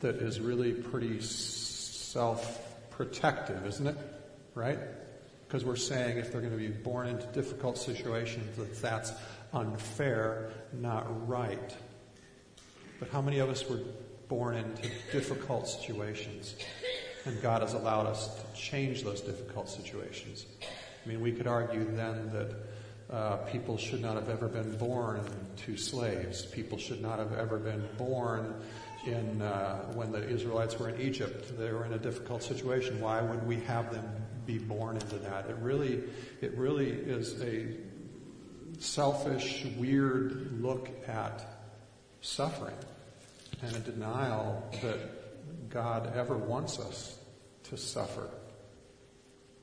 [0.00, 3.96] that is really pretty self-protective, isn't it?
[4.54, 4.78] Right?
[5.46, 9.12] Because we're saying if they're going to be born into difficult situations, that that's
[9.52, 10.50] unfair,
[10.80, 11.76] not right.
[12.98, 13.80] But how many of us were
[14.28, 16.56] born into difficult situations,
[17.24, 20.46] and God has allowed us to change those difficult situations?
[21.04, 22.54] I mean, we could argue then that
[23.14, 25.20] uh, people should not have ever been born
[25.56, 26.46] to slaves.
[26.46, 28.54] People should not have ever been born
[29.06, 31.56] in uh, when the Israelites were in Egypt.
[31.58, 33.00] They were in a difficult situation.
[33.00, 34.08] Why would we have them
[34.46, 35.48] be born into that?
[35.48, 36.02] It really,
[36.40, 37.66] it really is a
[38.78, 41.44] selfish, weird look at
[42.20, 42.76] suffering
[43.62, 47.18] and a denial that God ever wants us
[47.64, 48.28] to suffer.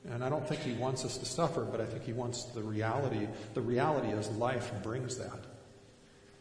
[0.10, 2.62] And I don't think he wants us to suffer, but I think he wants the
[2.62, 3.28] reality.
[3.54, 5.40] The reality is life brings that.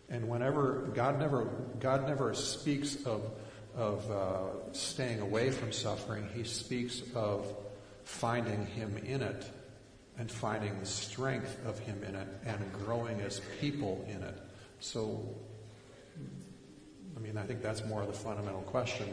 [0.09, 1.45] And whenever God never
[1.79, 3.31] God never speaks of
[3.77, 7.47] of uh, staying away from suffering, he speaks of
[8.05, 9.45] finding him in it
[10.21, 14.39] and finding the strength of Him in it and growing as people in it.
[14.79, 15.27] So,
[17.17, 19.09] I mean, I think that's more of the fundamental question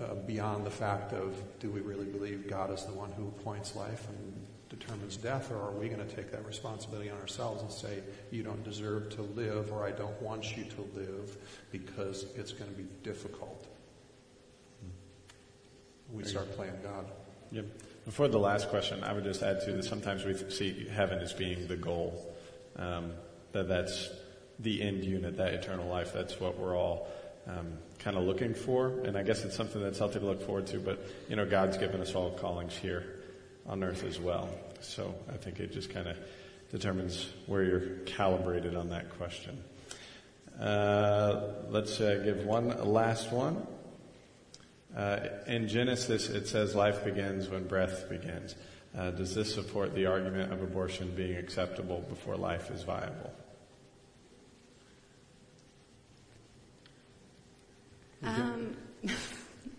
[0.00, 3.76] uh, beyond the fact of do we really believe God is the one who appoints
[3.76, 7.70] life and determines death, or are we going to take that responsibility on ourselves and
[7.70, 8.02] say,
[8.32, 11.36] you don't deserve to live, or I don't want you to live
[11.70, 13.68] because it's going to be difficult?
[16.12, 17.06] We start playing God.
[17.52, 17.66] Yep.
[18.08, 21.34] Before the last question, I would just add to that sometimes we see heaven as
[21.34, 22.34] being the goal.
[22.74, 23.12] Um,
[23.52, 24.08] that that's
[24.58, 26.14] the end unit, that eternal life.
[26.14, 27.06] That's what we're all
[27.46, 28.88] um, kind of looking for.
[29.04, 30.78] And I guess it's something that's healthy to look forward to.
[30.78, 33.04] But, you know, God's given us all callings here
[33.66, 34.48] on earth as well.
[34.80, 36.16] So I think it just kind of
[36.70, 39.62] determines where you're calibrated on that question.
[40.58, 43.66] Uh, let's uh, give one last one.
[44.96, 48.54] Uh, in Genesis, it says life begins when breath begins.
[48.96, 53.32] Uh, does this support the argument of abortion being acceptable before life is viable?
[58.22, 58.76] Um,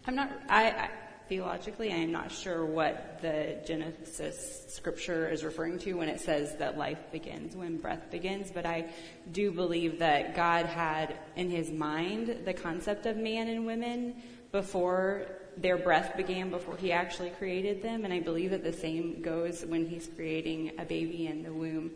[0.07, 0.31] I'm not.
[0.47, 0.89] I, I
[1.29, 6.55] theologically, I am not sure what the Genesis scripture is referring to when it says
[6.57, 8.89] that life begins when breath begins, but I
[9.31, 14.15] do believe that God had in his mind the concept of man and women
[14.51, 19.21] before their breath began, before he actually created them, and I believe that the same
[19.21, 21.91] goes when he's creating a baby in the womb.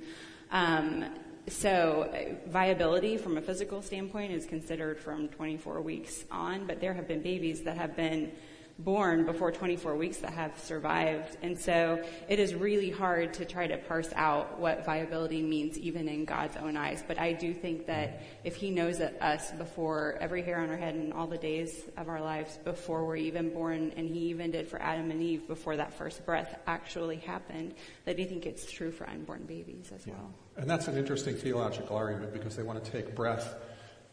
[0.51, 1.05] Um,
[1.47, 2.13] so
[2.47, 7.21] viability from a physical standpoint is considered from 24 weeks on, but there have been
[7.21, 8.31] babies that have been
[8.79, 11.37] born before 24 weeks that have survived.
[11.41, 16.07] And so it is really hard to try to parse out what viability means even
[16.07, 17.03] in God's own eyes.
[17.07, 20.95] But I do think that if He knows us before every hair on our head
[20.95, 24.67] and all the days of our lives before we're even born, and He even did
[24.67, 28.91] for Adam and Eve before that first breath actually happened, that I think it's true
[28.91, 30.13] for unborn babies as yeah.
[30.13, 30.33] well.
[30.57, 33.55] And that's an interesting theological argument because they want to take breath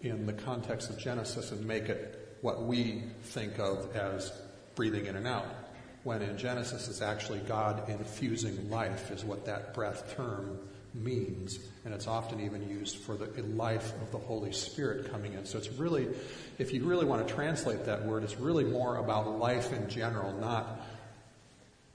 [0.03, 4.33] in the context of Genesis and make it what we think of as
[4.81, 5.45] breathing in and out.
[6.05, 10.59] When in Genesis it's actually God infusing life, is what that breath term
[10.95, 11.59] means.
[11.85, 15.45] And it's often even used for the life of the Holy Spirit coming in.
[15.45, 16.09] So it's really,
[16.57, 20.33] if you really want to translate that word, it's really more about life in general,
[20.33, 20.81] not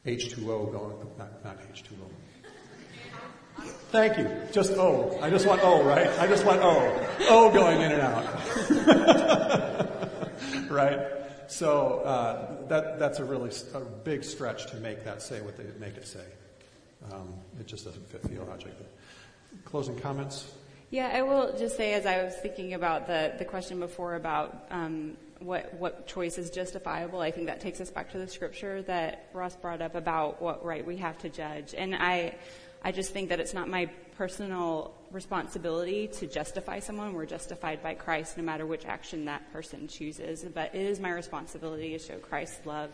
[0.05, 2.07] H2O going, not, not H2O.
[3.89, 4.29] Thank you.
[4.51, 5.17] Just O.
[5.23, 6.07] I just want O, right?
[6.19, 7.07] I just want O.
[7.29, 8.25] O going in and out.
[10.69, 11.24] right?
[11.47, 15.65] So uh, that, that's a really a big stretch to make that say what they
[15.79, 16.25] make it say.
[17.11, 18.85] Um, it just doesn't fit theologically.
[19.63, 20.51] Closing comments?
[20.89, 24.65] Yeah, I will just say, as I was thinking about the, the question before about
[24.71, 28.81] um, what what choice is justifiable, I think that takes us back to the scripture
[28.83, 31.73] that Ross brought up about what right we have to judge.
[31.75, 32.35] And I
[32.83, 37.13] I just think that it's not my personal responsibility to justify someone.
[37.13, 40.43] We're justified by Christ no matter which action that person chooses.
[40.43, 42.89] But it is my responsibility to show Christ's love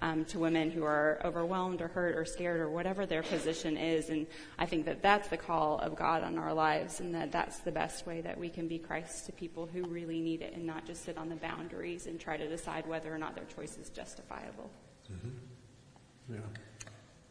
[0.00, 4.10] um, to women who are overwhelmed or hurt or scared or whatever their position is.
[4.10, 4.26] And
[4.58, 7.72] I think that that's the call of God on our lives and that that's the
[7.72, 10.86] best way that we can be Christ to people who really need it and not
[10.86, 13.90] just sit on the boundaries and try to decide whether or not their choice is
[13.90, 14.70] justifiable.
[15.10, 16.34] Mm-hmm.
[16.34, 16.40] Yeah.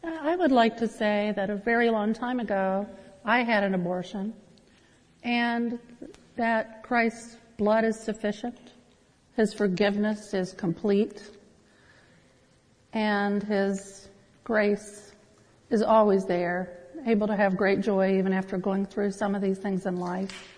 [0.04, 2.88] I would like to say that a very long time ago,
[3.24, 4.34] I had an abortion,
[5.22, 5.78] and
[6.36, 8.58] that Christ's blood is sufficient,
[9.36, 11.22] His forgiveness is complete,
[12.92, 14.08] and His
[14.44, 15.12] grace
[15.70, 19.58] is always there, able to have great joy even after going through some of these
[19.58, 20.48] things in life.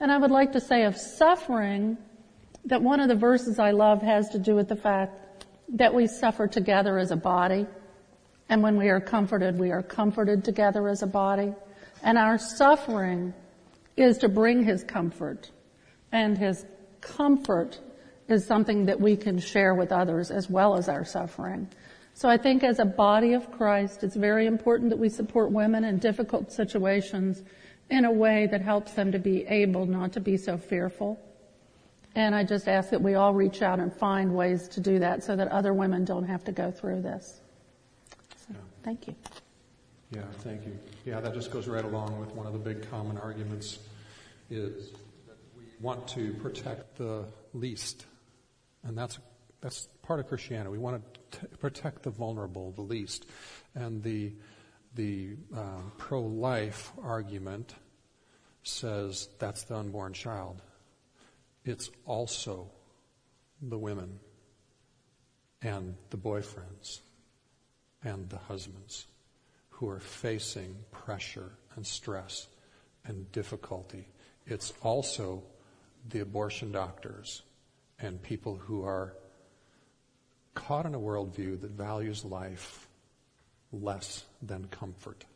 [0.00, 1.96] And I would like to say of suffering
[2.64, 6.06] that one of the verses I love has to do with the fact that we
[6.06, 7.66] suffer together as a body.
[8.48, 11.52] And when we are comforted, we are comforted together as a body.
[12.04, 13.34] And our suffering
[13.96, 15.50] is to bring His comfort.
[16.12, 16.64] And His
[17.00, 17.80] comfort
[18.28, 21.68] is something that we can share with others as well as our suffering.
[22.12, 25.82] So I think as a body of Christ, it's very important that we support women
[25.84, 27.42] in difficult situations
[27.90, 31.18] in a way that helps them to be able not to be so fearful.
[32.14, 35.24] And I just ask that we all reach out and find ways to do that
[35.24, 37.40] so that other women don't have to go through this.
[38.46, 39.14] So, thank you.
[40.14, 40.78] Yeah, thank you.
[41.04, 43.80] Yeah, that just goes right along with one of the big common arguments
[44.48, 44.90] is
[45.26, 48.06] that we want to protect the least.
[48.84, 49.18] And that's,
[49.60, 50.70] that's part of Christianity.
[50.70, 53.26] We want to t- protect the vulnerable, the least.
[53.74, 54.32] And the,
[54.94, 57.74] the um, pro life argument
[58.62, 60.62] says that's the unborn child.
[61.64, 62.70] It's also
[63.60, 64.20] the women
[65.60, 67.00] and the boyfriends
[68.04, 69.06] and the husbands
[69.84, 72.46] who are facing pressure and stress
[73.04, 74.08] and difficulty.
[74.46, 75.42] It's also
[76.08, 77.42] the abortion doctors
[77.98, 79.12] and people who are
[80.54, 82.88] caught in a worldview that values life
[83.72, 85.26] less than comfort,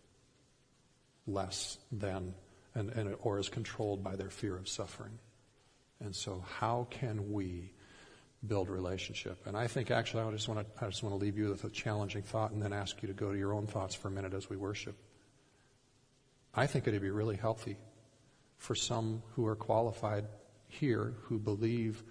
[1.26, 2.32] less than,
[2.74, 5.18] and, and, or is controlled by their fear of suffering.
[6.00, 7.72] And so, how can we
[8.46, 9.46] build relationship?
[9.46, 11.64] And I think actually, I just want to, I just want to leave you with
[11.64, 14.10] a challenging thought, and then ask you to go to your own thoughts for a
[14.10, 14.96] minute as we worship.
[16.54, 17.76] I think it'd be really healthy
[18.56, 20.26] for some who are qualified
[20.66, 22.02] here who believe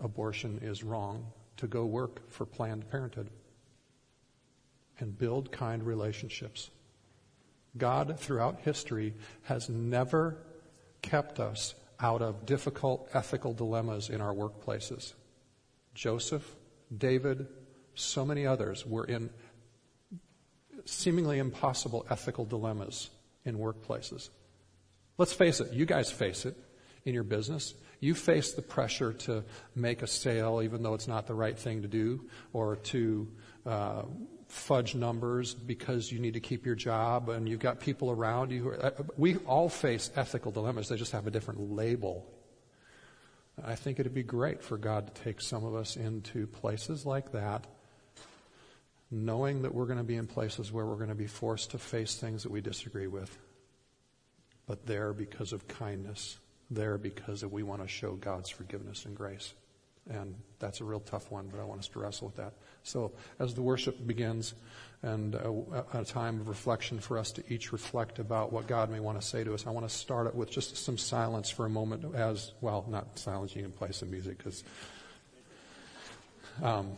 [0.00, 1.26] abortion is wrong
[1.58, 3.30] to go work for Planned Parenthood
[4.98, 6.70] and build kind relationships.
[7.76, 10.38] God, throughout history, has never
[11.02, 15.12] kept us out of difficult ethical dilemmas in our workplaces.
[15.96, 16.54] Joseph,
[16.96, 17.48] David,
[17.94, 19.30] so many others were in
[20.84, 23.10] seemingly impossible ethical dilemmas
[23.44, 24.28] in workplaces.
[25.18, 26.54] Let's face it, you guys face it
[27.06, 27.74] in your business.
[28.00, 29.42] You face the pressure to
[29.74, 33.26] make a sale even though it's not the right thing to do, or to
[33.64, 34.02] uh,
[34.48, 38.68] fudge numbers because you need to keep your job and you've got people around you.
[38.68, 42.30] Are, uh, we all face ethical dilemmas, they just have a different label.
[43.64, 47.32] I think it'd be great for God to take some of us into places like
[47.32, 47.66] that,
[49.10, 51.78] knowing that we're going to be in places where we're going to be forced to
[51.78, 53.36] face things that we disagree with,
[54.66, 56.38] but there because of kindness
[56.70, 59.54] there because we want to show God's forgiveness and grace.
[60.08, 62.54] And that's a real tough one, but I want us to wrestle with that.
[62.82, 64.54] So as the worship begins
[65.02, 69.00] and a, a, time of reflection for us to each reflect about what God may
[69.00, 71.66] want to say to us, I want to start it with just some silence for
[71.66, 74.64] a moment as, well, not silence, you can play some music because,
[76.62, 76.92] um,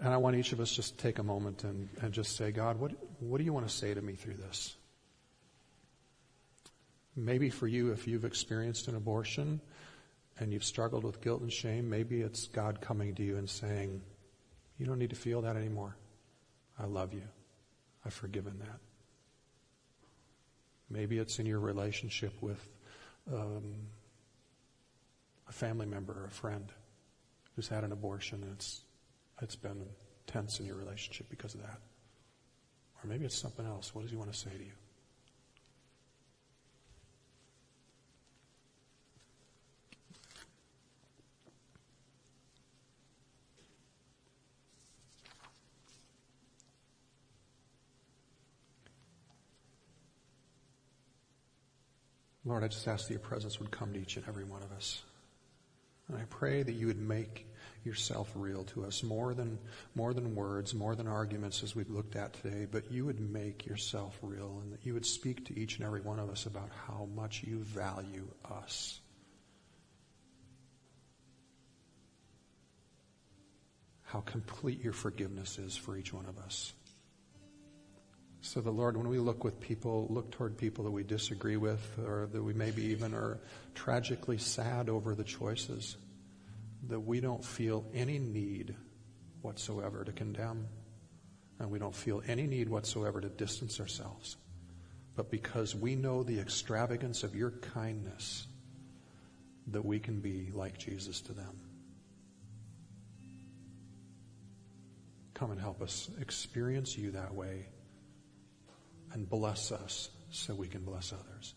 [0.00, 2.50] and I want each of us just to take a moment and, and just say,
[2.50, 4.76] God, what, what do you want to say to me through this?
[7.14, 9.60] Maybe for you, if you've experienced an abortion
[10.38, 14.00] and you've struggled with guilt and shame, maybe it's God coming to you and saying,
[14.78, 15.96] You don't need to feel that anymore.
[16.80, 17.22] I love you.
[18.04, 18.78] I've forgiven that.
[20.90, 22.66] Maybe it's in your relationship with
[23.32, 23.74] um,
[25.48, 26.70] a family member or a friend
[27.54, 28.82] who's had an abortion and it's,
[29.42, 29.84] it's been
[30.26, 31.80] tense in your relationship because of that.
[33.02, 33.94] Or maybe it's something else.
[33.94, 34.72] What does he want to say to you?
[52.48, 54.72] Lord, I just ask that your presence would come to each and every one of
[54.72, 55.02] us.
[56.08, 57.46] And I pray that you would make
[57.84, 59.58] yourself real to us more than,
[59.94, 63.66] more than words, more than arguments as we've looked at today, but you would make
[63.66, 66.70] yourself real and that you would speak to each and every one of us about
[66.86, 68.98] how much you value us.
[74.04, 76.72] How complete your forgiveness is for each one of us.
[78.40, 81.80] So the Lord, when we look with people, look toward people that we disagree with,
[81.98, 83.40] or that we maybe even are
[83.74, 85.96] tragically sad over the choices,
[86.88, 88.76] that we don't feel any need
[89.42, 90.68] whatsoever to condemn,
[91.58, 94.36] and we don't feel any need whatsoever to distance ourselves.
[95.16, 98.46] But because we know the extravagance of your kindness,
[99.66, 101.60] that we can be like Jesus to them.
[105.34, 107.66] Come and help us experience you that way
[109.12, 111.54] and bless us so we can bless others.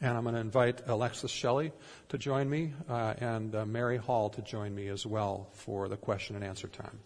[0.00, 1.72] And I'm going to invite Alexis Shelley
[2.10, 5.96] to join me uh, and uh, Mary Hall to join me as well for the
[5.96, 7.00] question and answer time.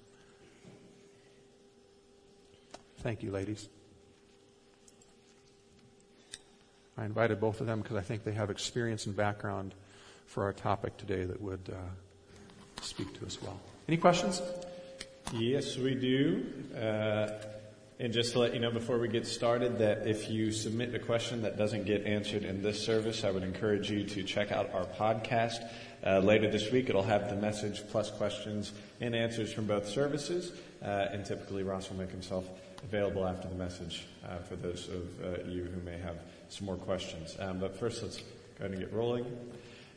[2.99, 3.69] Thank you, ladies.
[6.99, 9.75] I invited both of them because I think they have experience and background
[10.27, 13.59] for our topic today that would uh, speak to us well.
[13.89, 14.43] Any questions?
[15.33, 16.45] Yes, we do.
[16.77, 17.29] Uh,
[17.99, 20.99] and just to let you know before we get started that if you submit a
[20.99, 24.75] question that doesn't get answered in this service, I would encourage you to check out
[24.75, 25.65] our podcast.
[26.05, 30.53] Uh, later this week, it'll have the message plus questions and answers from both services.
[30.83, 32.45] Uh, and typically, Ross will make himself
[32.83, 36.17] available after the message uh, for those of uh, you who may have
[36.49, 37.37] some more questions.
[37.39, 38.25] Um, but first, let's go
[38.59, 39.25] ahead and get rolling.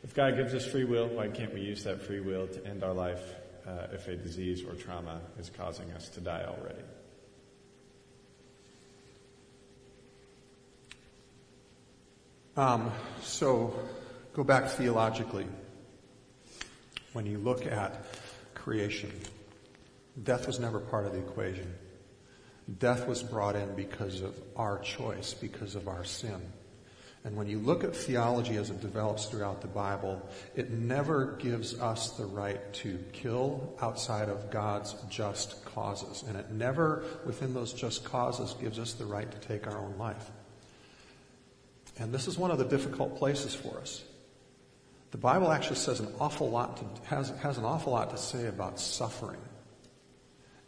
[0.04, 2.84] If God gives us free will, why can't we use that free will to end
[2.84, 3.34] our life
[3.66, 6.82] uh, if a disease or trauma is causing us to die already.
[12.56, 12.90] Um,
[13.20, 13.78] so,
[14.32, 15.46] go back theologically.
[17.12, 18.06] When you look at
[18.54, 19.12] creation,
[20.22, 21.74] death was never part of the equation.
[22.78, 26.40] Death was brought in because of our choice, because of our sin.
[27.26, 30.22] And when you look at theology as it develops throughout the Bible,
[30.54, 36.22] it never gives us the right to kill outside of God's just causes.
[36.28, 39.98] And it never, within those just causes, gives us the right to take our own
[39.98, 40.30] life.
[41.98, 44.04] And this is one of the difficult places for us.
[45.10, 48.46] The Bible actually says an awful lot to, has, has an awful lot to say
[48.46, 49.40] about suffering.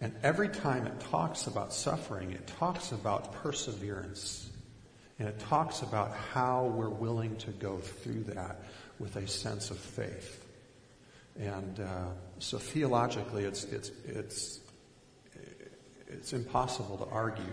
[0.01, 4.48] And every time it talks about suffering, it talks about perseverance.
[5.19, 8.63] And it talks about how we're willing to go through that
[8.99, 10.45] with a sense of faith.
[11.39, 12.07] And uh,
[12.39, 14.61] so theologically, it's, it's, it's,
[16.07, 17.45] it's impossible to argue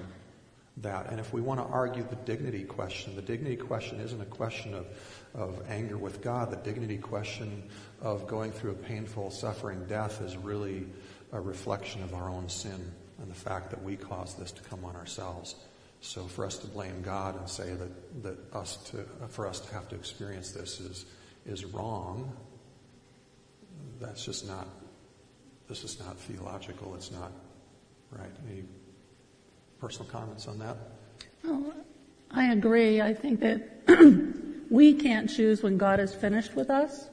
[0.78, 1.09] that.
[1.09, 4.74] And if we want to argue the dignity question, the dignity question isn't a question
[4.74, 4.86] of,
[5.34, 6.51] of anger with God.
[6.51, 7.70] The dignity question
[8.01, 10.86] of going through a painful, suffering death is really
[11.32, 14.84] a reflection of our own sin and the fact that we caused this to come
[14.84, 15.55] on ourselves.
[16.05, 19.73] So for us to blame God and say that, that us to, for us to
[19.73, 21.05] have to experience this is,
[21.47, 22.31] is wrong,
[23.99, 24.67] that's just not,
[25.67, 26.93] this is not theological.
[26.93, 27.31] It's not
[28.11, 28.29] right.
[28.47, 28.65] Any
[29.79, 30.77] personal comments on that?
[31.43, 31.73] Oh,
[32.29, 33.01] I agree.
[33.01, 37.09] I think that we can't choose when God is finished with us.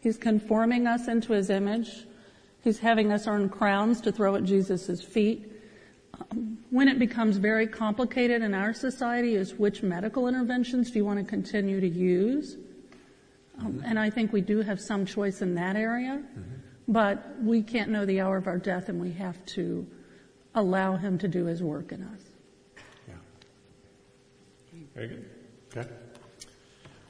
[0.00, 2.06] He's conforming us into his image.
[2.62, 5.50] He's having us earn crowns to throw at Jesus' feet.
[6.30, 11.04] Um, when it becomes very complicated in our society is which medical interventions do you
[11.04, 12.56] want to continue to use?
[13.60, 16.40] Um, and I think we do have some choice in that area, mm-hmm.
[16.88, 19.86] but we can't know the hour of our death and we have to
[20.54, 22.20] allow him to do his work in us.
[23.08, 23.14] Yeah.
[24.94, 25.30] Very good.
[25.76, 25.88] Okay.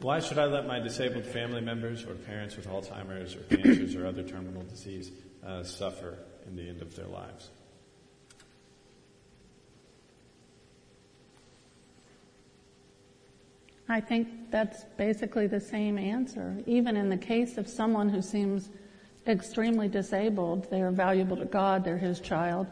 [0.01, 4.07] Why should I let my disabled family members or parents with Alzheimer's or cancers or
[4.07, 5.11] other terminal disease
[5.45, 7.51] uh, suffer in the end of their lives?
[13.89, 16.57] I think that's basically the same answer.
[16.67, 18.69] Even in the case of someone who seems
[19.27, 22.67] extremely disabled, they are valuable to God, they're His child.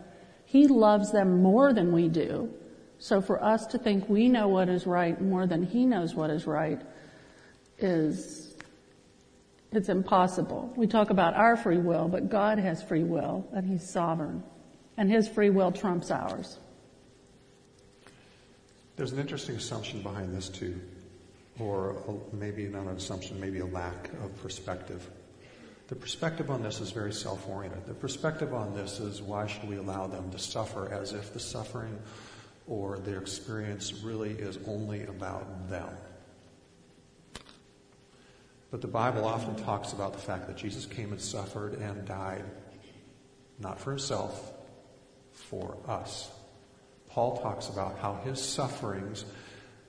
[0.44, 2.52] He loves them more than we do.
[2.98, 6.30] So for us to think we know what is right more than He knows what
[6.30, 6.80] is right
[7.78, 8.54] is,
[9.72, 10.72] it's impossible.
[10.76, 14.42] We talk about our free will, but God has free will and He's sovereign.
[14.96, 16.58] And His free will trumps ours.
[18.96, 20.80] There's an interesting assumption behind this too
[21.58, 25.08] or maybe not an assumption, maybe a lack of perspective.
[25.88, 27.86] The perspective on this is very self oriented.
[27.86, 31.40] The perspective on this is why should we allow them to suffer as if the
[31.40, 31.98] suffering
[32.66, 35.88] or their experience really is only about them?
[38.70, 42.44] But the Bible often talks about the fact that Jesus came and suffered and died,
[43.60, 44.52] not for himself,
[45.32, 46.28] for us.
[47.08, 49.24] Paul talks about how his sufferings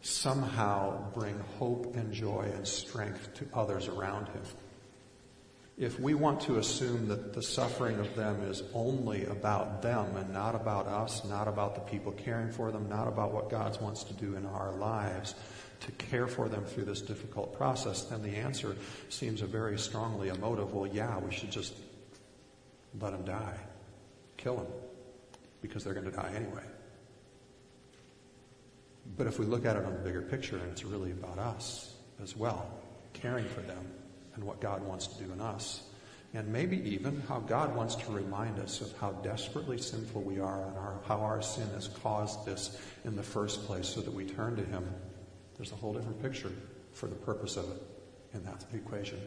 [0.06, 4.44] somehow bring hope and joy and strength to others around him.
[5.80, 10.32] If we want to assume that the suffering of them is only about them and
[10.32, 14.04] not about us, not about the people caring for them, not about what God wants
[14.04, 15.34] to do in our lives
[15.82, 18.76] to care for them through this difficult process, then the answer
[19.10, 21.74] seems a very strongly emotive, well, yeah, we should just
[23.02, 23.58] let them die.
[24.38, 24.68] Kill them.
[25.62, 26.64] Because they're going to die anyway.
[29.18, 31.94] But if we look at it on the bigger picture, and it's really about us
[32.22, 32.70] as well,
[33.14, 33.86] caring for them
[34.36, 35.84] and what God wants to do in us,
[36.34, 40.68] and maybe even how God wants to remind us of how desperately sinful we are
[40.68, 44.26] and our, how our sin has caused this in the first place so that we
[44.26, 44.86] turn to Him.
[45.56, 46.52] There's a whole different picture
[46.92, 47.82] for the purpose of it
[48.34, 49.20] in that equation.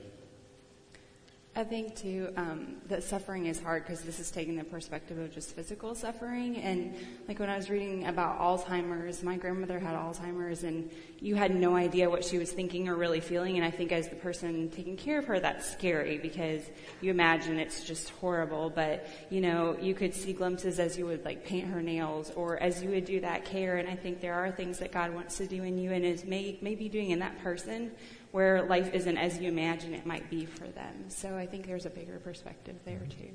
[1.59, 5.35] I think too um, that suffering is hard because this is taking the perspective of
[5.35, 6.59] just physical suffering.
[6.59, 6.95] And
[7.27, 10.89] like when I was reading about Alzheimer's, my grandmother had Alzheimer's, and
[11.19, 13.57] you had no idea what she was thinking or really feeling.
[13.57, 16.63] And I think as the person taking care of her, that's scary because
[17.01, 18.71] you imagine it's just horrible.
[18.71, 22.63] But you know, you could see glimpses as you would like paint her nails or
[22.63, 23.79] as you would do that care.
[23.79, 26.25] And I think there are things that God wants to do in you and is
[26.25, 27.91] may, maybe doing in that person
[28.33, 31.09] where life isn't as you imagine it might be for them.
[31.09, 33.31] So I think there's a bigger perspective there too.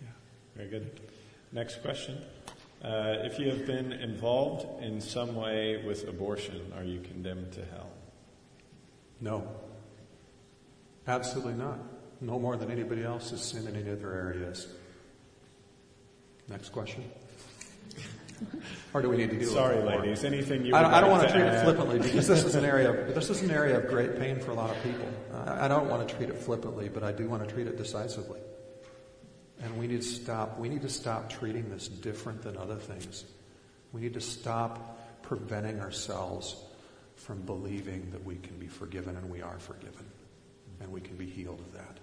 [0.00, 0.08] Yeah,
[0.56, 1.00] very good.
[1.52, 2.18] Next question.
[2.82, 7.64] Uh, if you have been involved in some way with abortion, are you condemned to
[7.66, 7.90] hell?
[9.20, 9.46] No.
[11.06, 11.78] Absolutely not.
[12.20, 14.68] No more than anybody else has sinned in any other areas.
[16.48, 17.04] Next question.
[18.94, 19.46] Or do we need to do?
[19.46, 20.24] Sorry, ladies.
[20.24, 20.74] Anything you?
[20.74, 22.90] I don't, I don't want to treat it flippantly because this is an area.
[22.90, 25.06] Of, this is an area of great pain for a lot of people.
[25.34, 27.76] I, I don't want to treat it flippantly, but I do want to treat it
[27.76, 28.40] decisively.
[29.62, 30.58] And we need to stop.
[30.58, 33.24] We need to stop treating this different than other things.
[33.92, 36.56] We need to stop preventing ourselves
[37.16, 40.04] from believing that we can be forgiven and we are forgiven
[40.80, 41.98] and we can be healed of that.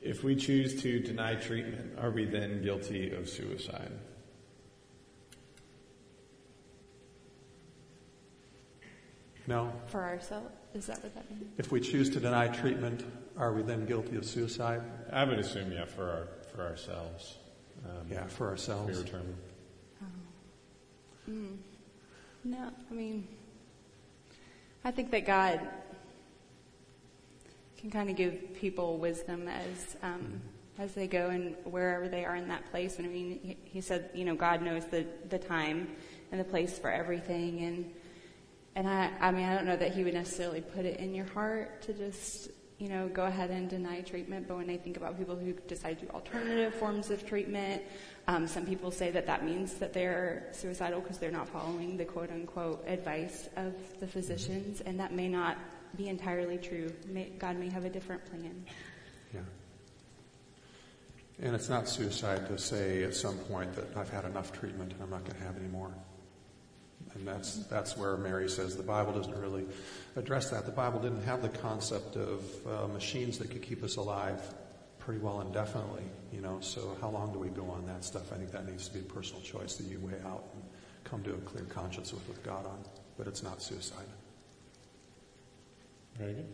[0.00, 3.92] If we choose to deny treatment, are we then guilty of suicide?
[9.46, 9.72] No.
[9.86, 10.50] For ourselves?
[10.74, 11.44] Is that what that means?
[11.56, 13.04] If we choose to deny treatment,
[13.38, 14.82] are we then guilty of suicide?
[15.10, 17.36] I would assume, yeah, for our for ourselves.
[17.84, 18.98] Um, Yeah, for if ourselves.
[18.98, 19.36] we return.
[21.30, 21.56] Mm.
[22.44, 23.28] No, I mean,
[24.84, 25.60] I think that God
[27.78, 30.40] can kind of give people wisdom as um,
[30.78, 32.98] as they go and wherever they are in that place.
[32.98, 35.88] And I mean, he, he said, you know, God knows the the time
[36.30, 37.62] and the place for everything.
[37.62, 37.94] And
[38.74, 41.26] and I, I mean, I don't know that He would necessarily put it in your
[41.26, 44.48] heart to just you know go ahead and deny treatment.
[44.48, 47.82] But when I think about people who decide to do alternative forms of treatment,
[48.26, 52.04] um, some people say that that means that they're suicidal because they're not following the
[52.04, 55.58] quote unquote advice of the physicians, and that may not
[55.96, 56.92] be entirely true.
[57.06, 58.64] May, God may have a different plan.
[59.34, 59.40] Yeah.
[61.42, 65.02] And it's not suicide to say at some point that I've had enough treatment and
[65.02, 65.92] I'm not going to have any more.
[67.14, 69.64] And that's, that's where Mary says the Bible doesn't really
[70.16, 70.66] address that.
[70.66, 74.40] The Bible didn't have the concept of uh, machines that could keep us alive
[74.98, 78.30] pretty well indefinitely, you know, so how long do we go on that stuff?
[78.30, 80.62] I think that needs to be a personal choice that you weigh out and
[81.04, 82.84] come to a clear conscience with, with God on.
[83.16, 84.04] But it's not suicide.
[86.18, 86.46] Very good.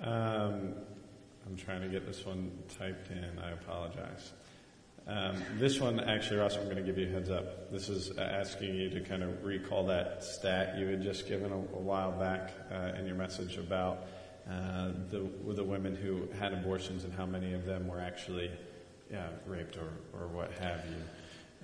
[0.00, 0.74] Um,
[1.46, 3.38] I'm trying to get this one typed in.
[3.42, 4.32] I apologize.
[5.06, 7.72] Um, this one, actually, Ross, I'm going to give you a heads up.
[7.72, 11.56] This is asking you to kind of recall that stat you had just given a,
[11.56, 14.06] a while back uh, in your message about
[14.48, 18.50] uh, the, the women who had abortions and how many of them were actually
[19.10, 20.96] yeah, raped or, or what have you.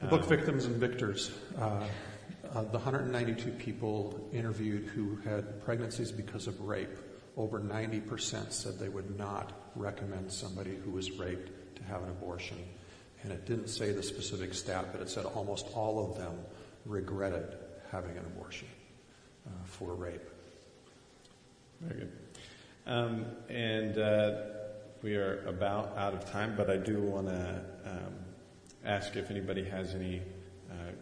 [0.00, 1.30] The book Um, Victims and Victors,
[1.60, 1.84] uh,
[2.54, 6.96] uh, the 192 people interviewed who had pregnancies because of rape,
[7.36, 12.58] over 90% said they would not recommend somebody who was raped to have an abortion.
[13.22, 16.38] And it didn't say the specific stat, but it said almost all of them
[16.84, 17.56] regretted
[17.90, 18.68] having an abortion
[19.46, 20.28] uh, for rape.
[21.80, 22.12] Very good.
[22.86, 24.32] Um, and uh,
[25.02, 28.14] we are about out of time, but I do want to um,
[28.84, 30.22] ask if anybody has any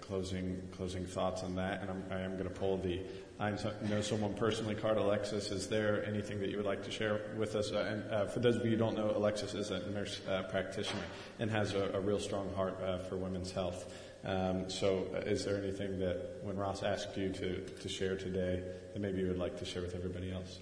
[0.00, 1.82] closing closing thoughts on that.
[1.82, 3.00] And I'm, I am going to pull the
[3.38, 3.50] I
[3.90, 4.96] know someone personally card.
[4.96, 7.70] Alexis, is there anything that you would like to share with us?
[7.70, 10.44] Uh, and uh, for those of you who don't know, Alexis is a nurse uh,
[10.44, 11.02] practitioner
[11.38, 13.92] and has a, a real strong heart uh, for women's health.
[14.24, 18.62] Um, so, uh, is there anything that when Ross asked you to, to share today
[18.94, 20.58] that maybe you would like to share with everybody else?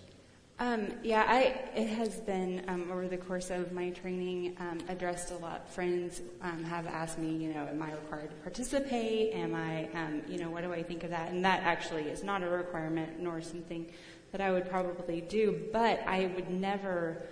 [0.61, 5.33] Um, yeah, I, it has been um, over the course of my training um, addressed
[5.33, 5.69] a lot.
[5.69, 9.35] Friends um, have asked me, you know, am I required to participate?
[9.35, 11.33] Am I, um, you know, what do I think of that?
[11.33, 13.91] And that actually is not a requirement nor something
[14.31, 17.27] that I would probably do, but I would never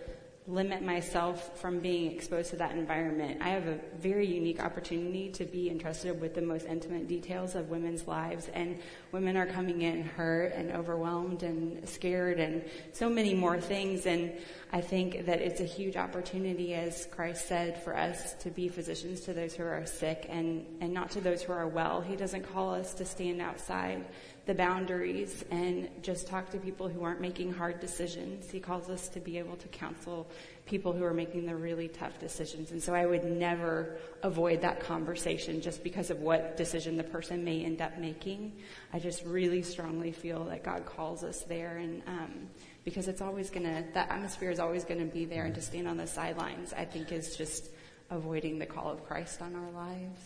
[0.53, 3.41] limit myself from being exposed to that environment.
[3.41, 7.71] I have a very unique opportunity to be entrusted with the most intimate details of
[7.71, 8.79] women's lives, and
[9.13, 14.05] women are coming in hurt and overwhelmed and scared and so many more things.
[14.05, 14.31] And
[14.73, 19.23] I think that it's a huge opportunity, as Christ said, for us to be physicians
[19.23, 22.03] to those who are sick and, and not to those who are well.
[22.03, 24.05] He doesn't call us to stand outside
[24.45, 28.51] the boundaries and just talk to people who aren't making hard decisions.
[28.51, 30.29] He calls us to be able to counsel
[30.67, 32.73] people who are making the really tough decisions.
[32.73, 37.45] And so I would never avoid that conversation just because of what decision the person
[37.45, 38.53] may end up making.
[38.93, 42.49] I just really strongly feel that God calls us there and, um,
[42.85, 45.97] because it's always gonna, that atmosphere is always gonna be there and to stand on
[45.97, 47.71] the sidelines, I think is just
[48.11, 50.21] avoiding the call of Christ on our lives.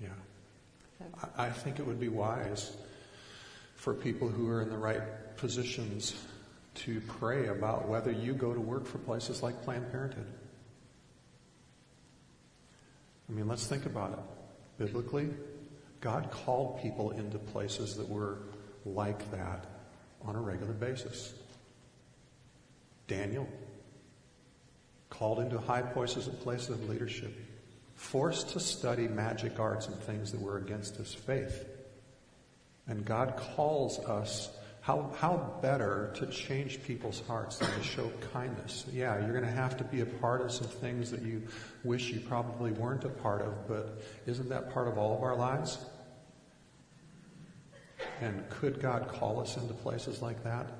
[0.00, 0.08] Yeah.
[0.98, 1.04] So.
[1.36, 2.76] I, I think it would be wise
[3.78, 6.20] for people who are in the right positions
[6.74, 10.26] to pray about whether you go to work for places like Planned Parenthood.
[13.28, 14.84] I mean, let's think about it.
[14.84, 15.28] Biblically,
[16.00, 18.38] God called people into places that were
[18.84, 19.66] like that
[20.22, 21.34] on a regular basis.
[23.06, 23.48] Daniel,
[25.08, 27.32] called into high places and places of leadership,
[27.94, 31.64] forced to study magic arts and things that were against his faith.
[32.88, 38.86] And God calls us, how, how better to change people's hearts than to show kindness?
[38.90, 41.42] Yeah, you're going to have to be a part of some things that you
[41.84, 45.36] wish you probably weren't a part of, but isn't that part of all of our
[45.36, 45.78] lives?
[48.22, 50.70] And could God call us into places like that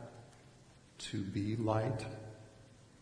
[0.98, 2.04] to be light,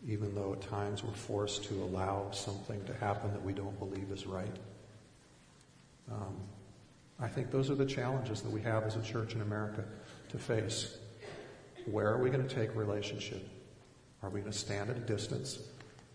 [0.05, 4.11] even though at times we're forced to allow something to happen that we don't believe
[4.11, 4.55] is right?
[6.11, 6.35] Um,
[7.19, 9.83] I think those are the challenges that we have as a church in America
[10.29, 10.97] to face.
[11.85, 13.47] Where are we going to take relationship?
[14.21, 15.59] Are we going to stand at a distance?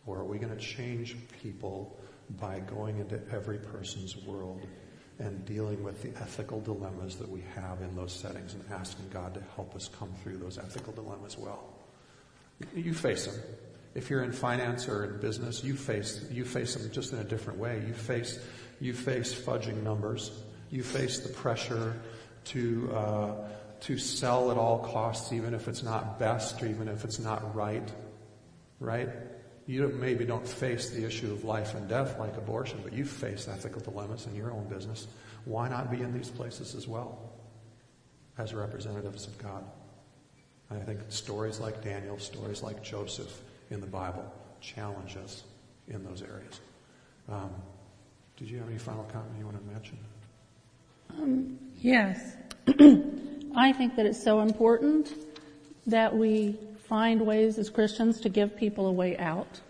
[0.07, 1.99] Or are we going to change people
[2.41, 4.67] by going into every person's world
[5.19, 9.35] and dealing with the ethical dilemmas that we have in those settings and asking God
[9.35, 11.73] to help us come through those ethical dilemmas well?
[12.75, 13.35] You face them.
[13.95, 17.25] If you're in finance or in business, you face you face them just in a
[17.25, 17.83] different way.
[17.87, 18.39] You face
[18.81, 20.31] you face fudging numbers.
[20.73, 21.95] You face the pressure
[22.47, 23.35] to uh,
[23.83, 27.55] to sell at all costs, even if it's not best or even if it's not
[27.55, 27.89] right.
[28.81, 29.11] Right?
[29.67, 33.49] You maybe don't face the issue of life and death like abortion, but you face
[33.49, 35.07] ethical dilemmas in your own business.
[35.45, 37.33] Why not be in these places as well
[38.39, 39.63] as representatives of God?
[40.71, 44.25] And I think stories like Daniel, stories like Joseph in the Bible
[44.61, 45.45] challenge us
[45.87, 46.61] in those areas.
[47.29, 47.51] Um,
[48.37, 49.99] did you have any final comment you want to mention?
[51.21, 52.37] Um, yes.
[53.57, 55.13] I think that it's so important
[55.87, 56.59] that we
[56.89, 59.61] find ways as Christians to give people a way out.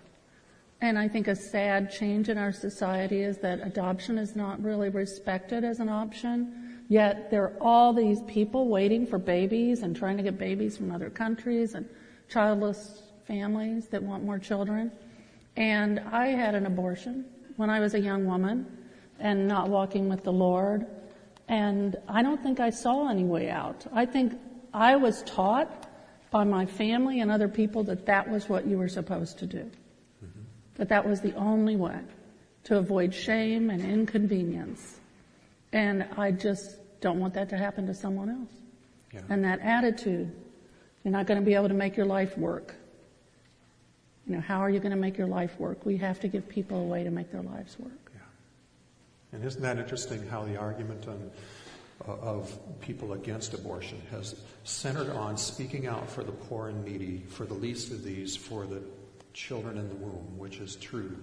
[0.80, 4.88] And I think a sad change in our society is that adoption is not really
[4.88, 6.80] respected as an option.
[6.88, 10.90] Yet there are all these people waiting for babies and trying to get babies from
[10.90, 11.88] other countries and
[12.28, 14.90] childless families that want more children.
[15.56, 17.26] And I had an abortion
[17.56, 18.66] when I was a young woman
[19.20, 20.86] and not walking with the Lord.
[21.52, 23.84] And I don't think I saw any way out.
[23.92, 24.32] I think
[24.72, 25.86] I was taught
[26.30, 29.70] by my family and other people that that was what you were supposed to do.
[30.24, 30.40] Mm-hmm.
[30.76, 31.98] That that was the only way
[32.64, 34.98] to avoid shame and inconvenience.
[35.74, 38.52] And I just don't want that to happen to someone else.
[39.12, 39.20] Yeah.
[39.28, 40.34] And that attitude,
[41.04, 42.74] you're not going to be able to make your life work.
[44.26, 45.84] You know, how are you going to make your life work?
[45.84, 48.01] We have to give people a way to make their lives work.
[49.32, 51.30] And isn't that interesting how the argument on,
[52.06, 57.24] uh, of people against abortion has centered on speaking out for the poor and needy,
[57.28, 58.82] for the least of these, for the
[59.32, 61.16] children in the womb, which is true.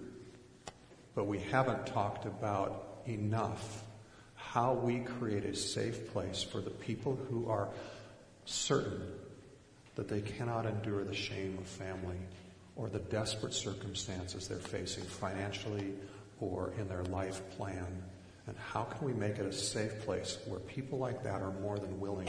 [1.14, 3.84] But we haven't talked about enough
[4.36, 7.70] how we create a safe place for the people who are
[8.46, 9.04] certain
[9.96, 12.18] that they cannot endure the shame of family
[12.76, 15.94] or the desperate circumstances they're facing financially
[16.40, 18.04] or in their life plan.
[18.48, 21.78] And how can we make it a safe place where people like that are more
[21.78, 22.28] than willing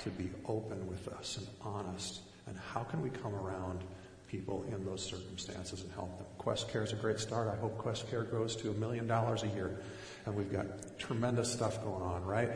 [0.00, 2.22] to be open with us and honest?
[2.46, 3.80] And how can we come around
[4.28, 6.26] people in those circumstances and help them?
[6.38, 7.48] Quest Care is a great start.
[7.48, 9.80] I hope Quest Care grows to a million dollars a year.
[10.26, 12.50] And we've got tremendous stuff going on, right?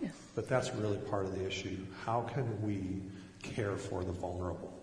[0.00, 0.12] Yes.
[0.34, 1.76] But that's really part of the issue.
[2.04, 3.02] How can we
[3.42, 4.76] care for the vulnerable?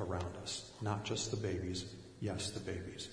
[0.00, 0.70] around us.
[0.80, 1.84] Not just the babies,
[2.20, 3.08] yes, the babies,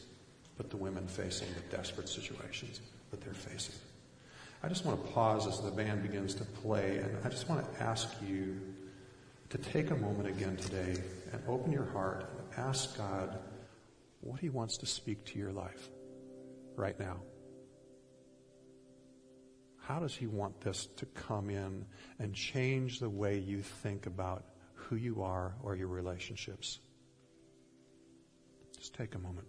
[0.57, 2.81] but the women facing the desperate situations
[3.11, 3.75] that they're facing.
[4.61, 7.65] I just want to pause as the band begins to play, and I just want
[7.73, 8.59] to ask you
[9.49, 11.01] to take a moment again today
[11.31, 13.37] and open your heart and ask God
[14.21, 15.89] what He wants to speak to your life
[16.75, 17.17] right now.
[19.81, 21.85] How does He want this to come in
[22.19, 24.45] and change the way you think about
[24.93, 26.79] who you are or your relationships.
[28.77, 29.47] Just take a moment.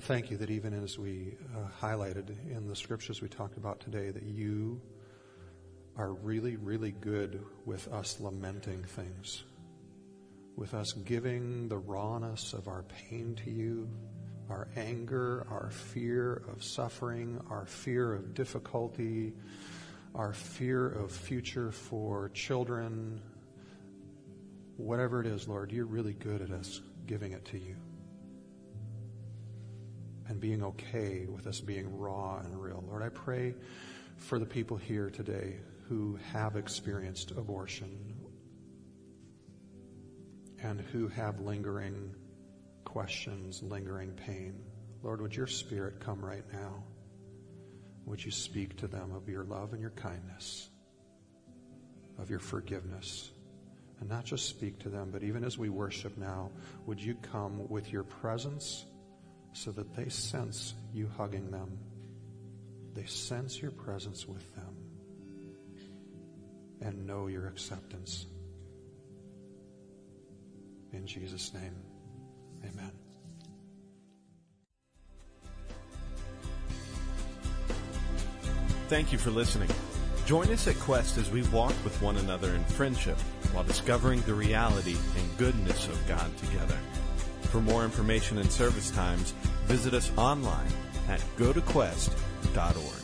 [0.00, 3.80] Lord, thank you that even as we uh, highlighted in the scriptures we talked about
[3.80, 4.80] today, that you
[5.98, 9.44] are really, really good with us lamenting things,
[10.56, 13.90] with us giving the rawness of our pain to you,
[14.48, 19.34] our anger, our fear of suffering, our fear of difficulty,
[20.14, 23.20] our fear of future for children,
[24.78, 27.76] whatever it is, Lord, you're really good at us giving it to you
[30.30, 32.84] and being okay with us being raw and real.
[32.86, 33.52] Lord, I pray
[34.16, 35.56] for the people here today
[35.88, 38.14] who have experienced abortion
[40.62, 42.14] and who have lingering
[42.84, 44.54] questions, lingering pain.
[45.02, 46.84] Lord, would your spirit come right now?
[48.06, 50.70] Would you speak to them of your love and your kindness,
[52.18, 53.32] of your forgiveness?
[53.98, 56.52] And not just speak to them, but even as we worship now,
[56.86, 58.84] would you come with your presence?
[59.52, 61.78] So that they sense you hugging them.
[62.94, 64.76] They sense your presence with them
[66.80, 68.26] and know your acceptance.
[70.92, 71.74] In Jesus' name,
[72.64, 72.90] amen.
[78.88, 79.70] Thank you for listening.
[80.26, 83.18] Join us at Quest as we walk with one another in friendship
[83.52, 86.78] while discovering the reality and goodness of God together.
[87.50, 89.32] For more information and service times,
[89.64, 90.68] visit us online
[91.08, 92.99] at gotoquest.org.